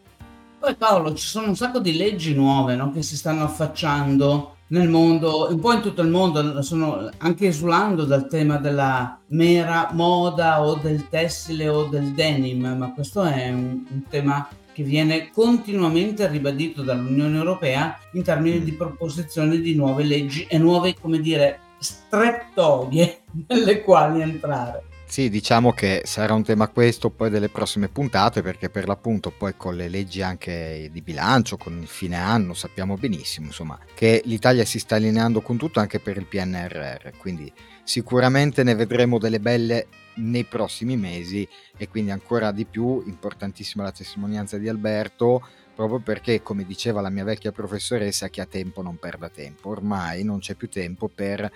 poi 0.63 0.75
Paolo, 0.75 1.13
ci 1.13 1.27
sono 1.27 1.47
un 1.47 1.57
sacco 1.57 1.79
di 1.79 1.97
leggi 1.97 2.33
nuove 2.33 2.75
no, 2.75 2.89
che 2.93 3.01
si 3.01 3.17
stanno 3.17 3.43
affacciando 3.43 4.59
nel 4.73 4.89
mondo, 4.89 5.49
un 5.51 5.59
po' 5.59 5.71
in 5.71 5.81
tutto 5.81 6.01
il 6.01 6.09
mondo, 6.09 6.61
sono 6.63 7.07
anche 7.17 7.47
esulando 7.47 8.05
dal 8.05 8.27
tema 8.27 8.57
della 8.57 9.19
mera 9.27 9.91
moda 9.93 10.63
o 10.63 10.75
del 10.75 11.09
tessile 11.09 11.67
o 11.67 11.85
del 11.85 12.13
denim, 12.13 12.75
ma 12.75 12.91
questo 12.91 13.21
è 13.21 13.49
un, 13.49 13.85
un 13.87 14.03
tema 14.09 14.47
che 14.73 14.81
viene 14.81 15.29
continuamente 15.29 16.27
ribadito 16.27 16.81
dall'Unione 16.81 17.37
Europea 17.37 17.95
in 18.13 18.23
termini 18.23 18.63
di 18.63 18.73
proposizione 18.73 19.59
di 19.59 19.75
nuove 19.75 20.03
leggi 20.03 20.47
e 20.49 20.57
nuove, 20.57 20.95
come 20.99 21.19
dire, 21.19 21.59
strettoie 21.77 23.19
nelle 23.47 23.83
quali 23.83 24.21
entrare. 24.21 24.85
Sì, 25.13 25.29
diciamo 25.29 25.73
che 25.73 26.01
sarà 26.05 26.33
un 26.33 26.41
tema 26.41 26.69
questo 26.69 27.11
poi 27.11 27.29
delle 27.29 27.47
prossime 27.47 27.87
puntate 27.87 28.41
perché 28.41 28.71
per 28.71 28.87
l'appunto 28.87 29.29
poi 29.29 29.53
con 29.55 29.75
le 29.75 29.87
leggi 29.87 30.23
anche 30.23 30.89
di 30.91 31.03
bilancio, 31.03 31.55
con 31.55 31.79
il 31.79 31.85
fine 31.85 32.15
anno 32.15 32.55
sappiamo 32.55 32.97
benissimo 32.97 33.45
insomma 33.45 33.77
che 33.93 34.23
l'Italia 34.25 34.65
si 34.65 34.79
sta 34.79 34.95
allineando 34.95 35.41
con 35.41 35.55
tutto 35.55 35.79
anche 35.79 35.99
per 35.99 36.17
il 36.17 36.25
PNRR, 36.25 37.11
quindi 37.19 37.53
sicuramente 37.83 38.63
ne 38.63 38.73
vedremo 38.73 39.19
delle 39.19 39.39
belle 39.39 39.85
nei 40.15 40.45
prossimi 40.45 40.97
mesi 40.97 41.47
e 41.77 41.87
quindi 41.87 42.09
ancora 42.09 42.51
di 42.51 42.65
più 42.65 43.03
importantissima 43.05 43.83
la 43.83 43.91
testimonianza 43.91 44.57
di 44.57 44.67
Alberto 44.67 45.47
proprio 45.75 45.99
perché 45.99 46.41
come 46.41 46.65
diceva 46.65 47.01
la 47.01 47.09
mia 47.09 47.23
vecchia 47.23 47.51
professoressa 47.51 48.29
chi 48.29 48.41
ha 48.41 48.47
tempo 48.47 48.81
non 48.81 48.97
perda 48.97 49.29
tempo, 49.29 49.69
ormai 49.69 50.23
non 50.23 50.39
c'è 50.39 50.55
più 50.55 50.69
tempo 50.69 51.07
per 51.07 51.51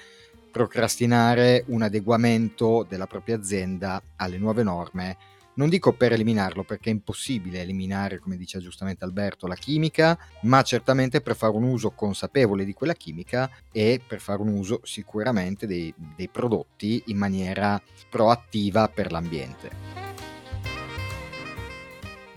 procrastinare 0.51 1.63
un 1.67 1.81
adeguamento 1.81 2.86
della 2.88 3.07
propria 3.07 3.36
azienda 3.36 4.01
alle 4.15 4.38
nuove 4.38 4.63
norme. 4.63 5.17
Non 5.55 5.69
dico 5.69 5.93
per 5.93 6.13
eliminarlo 6.13 6.63
perché 6.63 6.89
è 6.89 6.93
impossibile 6.93 7.62
eliminare, 7.62 8.19
come 8.19 8.38
dice 8.38 8.60
giustamente 8.60 9.03
Alberto, 9.03 9.47
la 9.47 9.55
chimica, 9.55 10.17
ma 10.41 10.62
certamente 10.62 11.21
per 11.21 11.36
fare 11.36 11.55
un 11.55 11.63
uso 11.63 11.91
consapevole 11.91 12.63
di 12.63 12.73
quella 12.73 12.93
chimica 12.93 13.49
e 13.71 13.99
per 14.05 14.19
fare 14.19 14.41
un 14.41 14.49
uso 14.49 14.81
sicuramente 14.83 15.65
dei, 15.65 15.91
dei 16.15 16.27
prodotti 16.27 17.03
in 17.07 17.17
maniera 17.17 17.81
proattiva 18.10 18.88
per 18.88 19.12
l'ambiente. 19.12 19.71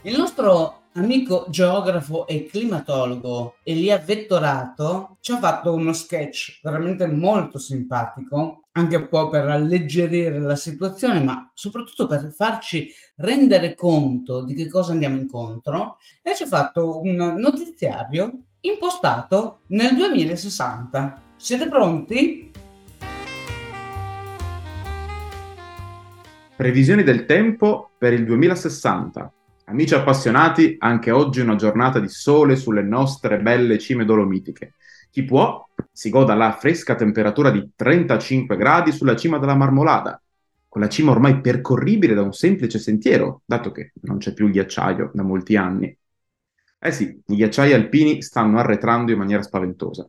Il 0.03 0.17
nostro 0.17 0.80
amico 0.95 1.47
geografo 1.51 2.27
e 2.27 2.47
climatologo 2.47 3.59
Elia 3.63 3.99
Vettorato 3.99 5.19
ci 5.21 5.31
ha 5.31 5.39
fatto 5.39 5.73
uno 5.73 5.93
sketch 5.93 6.59
veramente 6.63 7.07
molto 7.07 7.59
simpatico, 7.59 8.65
anche 8.73 8.97
un 8.97 9.09
po' 9.09 9.29
per 9.29 9.47
alleggerire 9.49 10.41
la 10.41 10.57
situazione, 10.57 11.23
ma 11.23 11.49
soprattutto 11.55 12.07
per 12.09 12.33
farci 12.33 12.91
rendere 13.17 13.75
conto 13.75 14.43
di 14.43 14.55
che 14.55 14.69
cosa 14.69 14.91
andiamo 14.93 15.17
incontro, 15.17 15.99
e 16.23 16.35
ci 16.35 16.43
ha 16.43 16.47
fatto 16.47 17.01
un 17.01 17.37
notiziario 17.39 18.47
impostato 18.63 19.61
nel 19.69 19.95
2060. 19.95 21.23
Siete 21.37 21.69
pronti? 21.69 22.51
Previsioni 26.57 27.05
del 27.05 27.25
tempo 27.25 27.91
per 27.97 28.13
il 28.13 28.27
2060 28.27 29.33
Amici 29.71 29.95
appassionati, 29.95 30.75
anche 30.81 31.13
oggi 31.13 31.39
è 31.39 31.45
una 31.45 31.55
giornata 31.55 32.01
di 32.01 32.09
sole 32.09 32.57
sulle 32.57 32.83
nostre 32.83 33.39
belle 33.39 33.79
cime 33.79 34.05
dolomitiche. 34.05 34.75
Chi 35.13 35.23
può 35.23 35.65
si 35.93 36.11
goda 36.11 36.35
la 36.35 36.51
fresca 36.51 36.97
temperatura 36.97 37.53
di 37.53 37.71
35 37.77 38.57
gradi 38.57 38.91
sulla 38.91 39.15
cima 39.15 39.39
della 39.39 39.55
Marmolada, 39.55 40.21
con 40.67 40.81
la 40.81 40.89
cima 40.89 41.13
ormai 41.13 41.41
percorribile 41.41 42.15
da 42.15 42.23
un 42.23 42.33
semplice 42.33 42.81
sentiero, 42.81 43.43
dato 43.45 43.71
che 43.71 43.93
non 44.03 44.19
c'è 44.19 44.35
più 44.35 44.47
il 44.47 44.53
ghiacciaio 44.55 45.13
da 45.15 45.23
molti 45.23 45.55
anni. 45.55 45.97
Eh 46.77 46.91
sì, 46.91 47.23
i 47.25 47.37
ghiacciai 47.37 47.73
alpini 47.73 48.23
stanno 48.23 48.59
arretrando 48.59 49.13
in 49.13 49.19
maniera 49.19 49.43
spaventosa. 49.43 50.05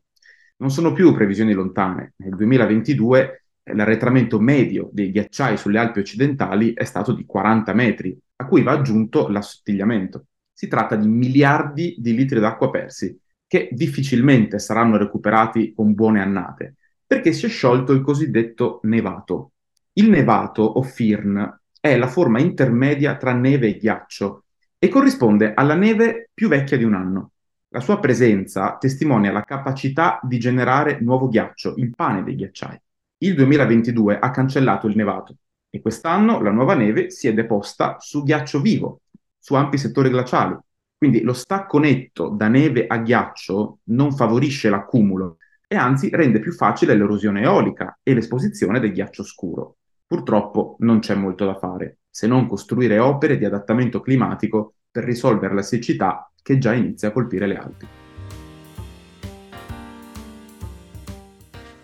Non 0.57 0.71
sono 0.71 0.91
più 0.91 1.13
previsioni 1.13 1.53
lontane. 1.53 2.13
Nel 2.15 2.35
2022 2.35 3.43
l'arretramento 3.65 4.39
medio 4.39 4.89
dei 4.91 5.11
ghiacciai 5.11 5.55
sulle 5.55 5.77
Alpi 5.77 5.99
occidentali 5.99 6.73
è 6.73 6.83
stato 6.83 7.13
di 7.13 7.25
40 7.27 7.73
metri, 7.73 8.19
a 8.41 8.45
cui 8.45 8.63
va 8.63 8.71
aggiunto 8.71 9.27
l'assottigliamento. 9.27 10.25
Si 10.51 10.67
tratta 10.67 10.95
di 10.95 11.07
miliardi 11.07 11.95
di 11.99 12.15
litri 12.15 12.39
d'acqua 12.39 12.69
persi, 12.69 13.17
che 13.47 13.69
difficilmente 13.71 14.59
saranno 14.59 14.97
recuperati 14.97 15.73
con 15.73 15.93
buone 15.93 16.21
annate, 16.21 16.75
perché 17.05 17.33
si 17.33 17.45
è 17.45 17.49
sciolto 17.49 17.91
il 17.91 18.01
cosiddetto 18.01 18.79
nevato. 18.83 19.51
Il 19.93 20.09
nevato, 20.09 20.63
o 20.63 20.81
firn, 20.81 21.59
è 21.79 21.97
la 21.97 22.07
forma 22.07 22.39
intermedia 22.39 23.17
tra 23.17 23.33
neve 23.33 23.67
e 23.67 23.77
ghiaccio 23.77 24.45
e 24.77 24.87
corrisponde 24.87 25.53
alla 25.53 25.75
neve 25.75 26.29
più 26.33 26.47
vecchia 26.47 26.77
di 26.77 26.83
un 26.83 26.93
anno. 26.93 27.31
La 27.69 27.79
sua 27.79 27.99
presenza 27.99 28.77
testimonia 28.77 29.31
la 29.31 29.43
capacità 29.43 30.19
di 30.23 30.39
generare 30.39 30.99
nuovo 31.01 31.27
ghiaccio, 31.27 31.75
il 31.77 31.93
pane 31.95 32.23
dei 32.23 32.35
ghiacciai. 32.35 32.79
Il 33.19 33.35
2022 33.35 34.19
ha 34.19 34.31
cancellato 34.31 34.87
il 34.87 34.95
nevato, 34.95 35.35
e 35.71 35.81
quest'anno 35.81 36.41
la 36.41 36.51
nuova 36.51 36.75
neve 36.75 37.09
si 37.09 37.27
è 37.27 37.33
deposta 37.33 37.97
su 37.99 38.23
ghiaccio 38.23 38.61
vivo, 38.61 39.01
su 39.39 39.55
ampi 39.55 39.77
settori 39.77 40.09
glaciali. 40.09 40.55
Quindi 40.95 41.21
lo 41.21 41.33
stacco 41.33 41.79
netto 41.79 42.27
da 42.29 42.47
neve 42.47 42.85
a 42.85 42.97
ghiaccio 42.97 43.79
non 43.85 44.11
favorisce 44.11 44.69
l'accumulo 44.69 45.37
e 45.67 45.75
anzi 45.75 46.09
rende 46.11 46.39
più 46.39 46.51
facile 46.51 46.93
l'erosione 46.93 47.41
eolica 47.41 47.97
e 48.03 48.13
l'esposizione 48.13 48.79
del 48.79 48.91
ghiaccio 48.91 49.23
scuro. 49.23 49.77
Purtroppo 50.05 50.75
non 50.79 50.99
c'è 50.99 51.15
molto 51.15 51.45
da 51.45 51.57
fare, 51.57 51.99
se 52.09 52.27
non 52.27 52.45
costruire 52.45 52.99
opere 52.99 53.37
di 53.37 53.45
adattamento 53.45 54.01
climatico 54.01 54.73
per 54.91 55.05
risolvere 55.05 55.55
la 55.55 55.63
siccità 55.63 56.29
che 56.43 56.57
già 56.57 56.73
inizia 56.73 57.07
a 57.07 57.11
colpire 57.11 57.47
le 57.47 57.55
Alpi. 57.55 57.87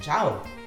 ciao! 0.00 0.59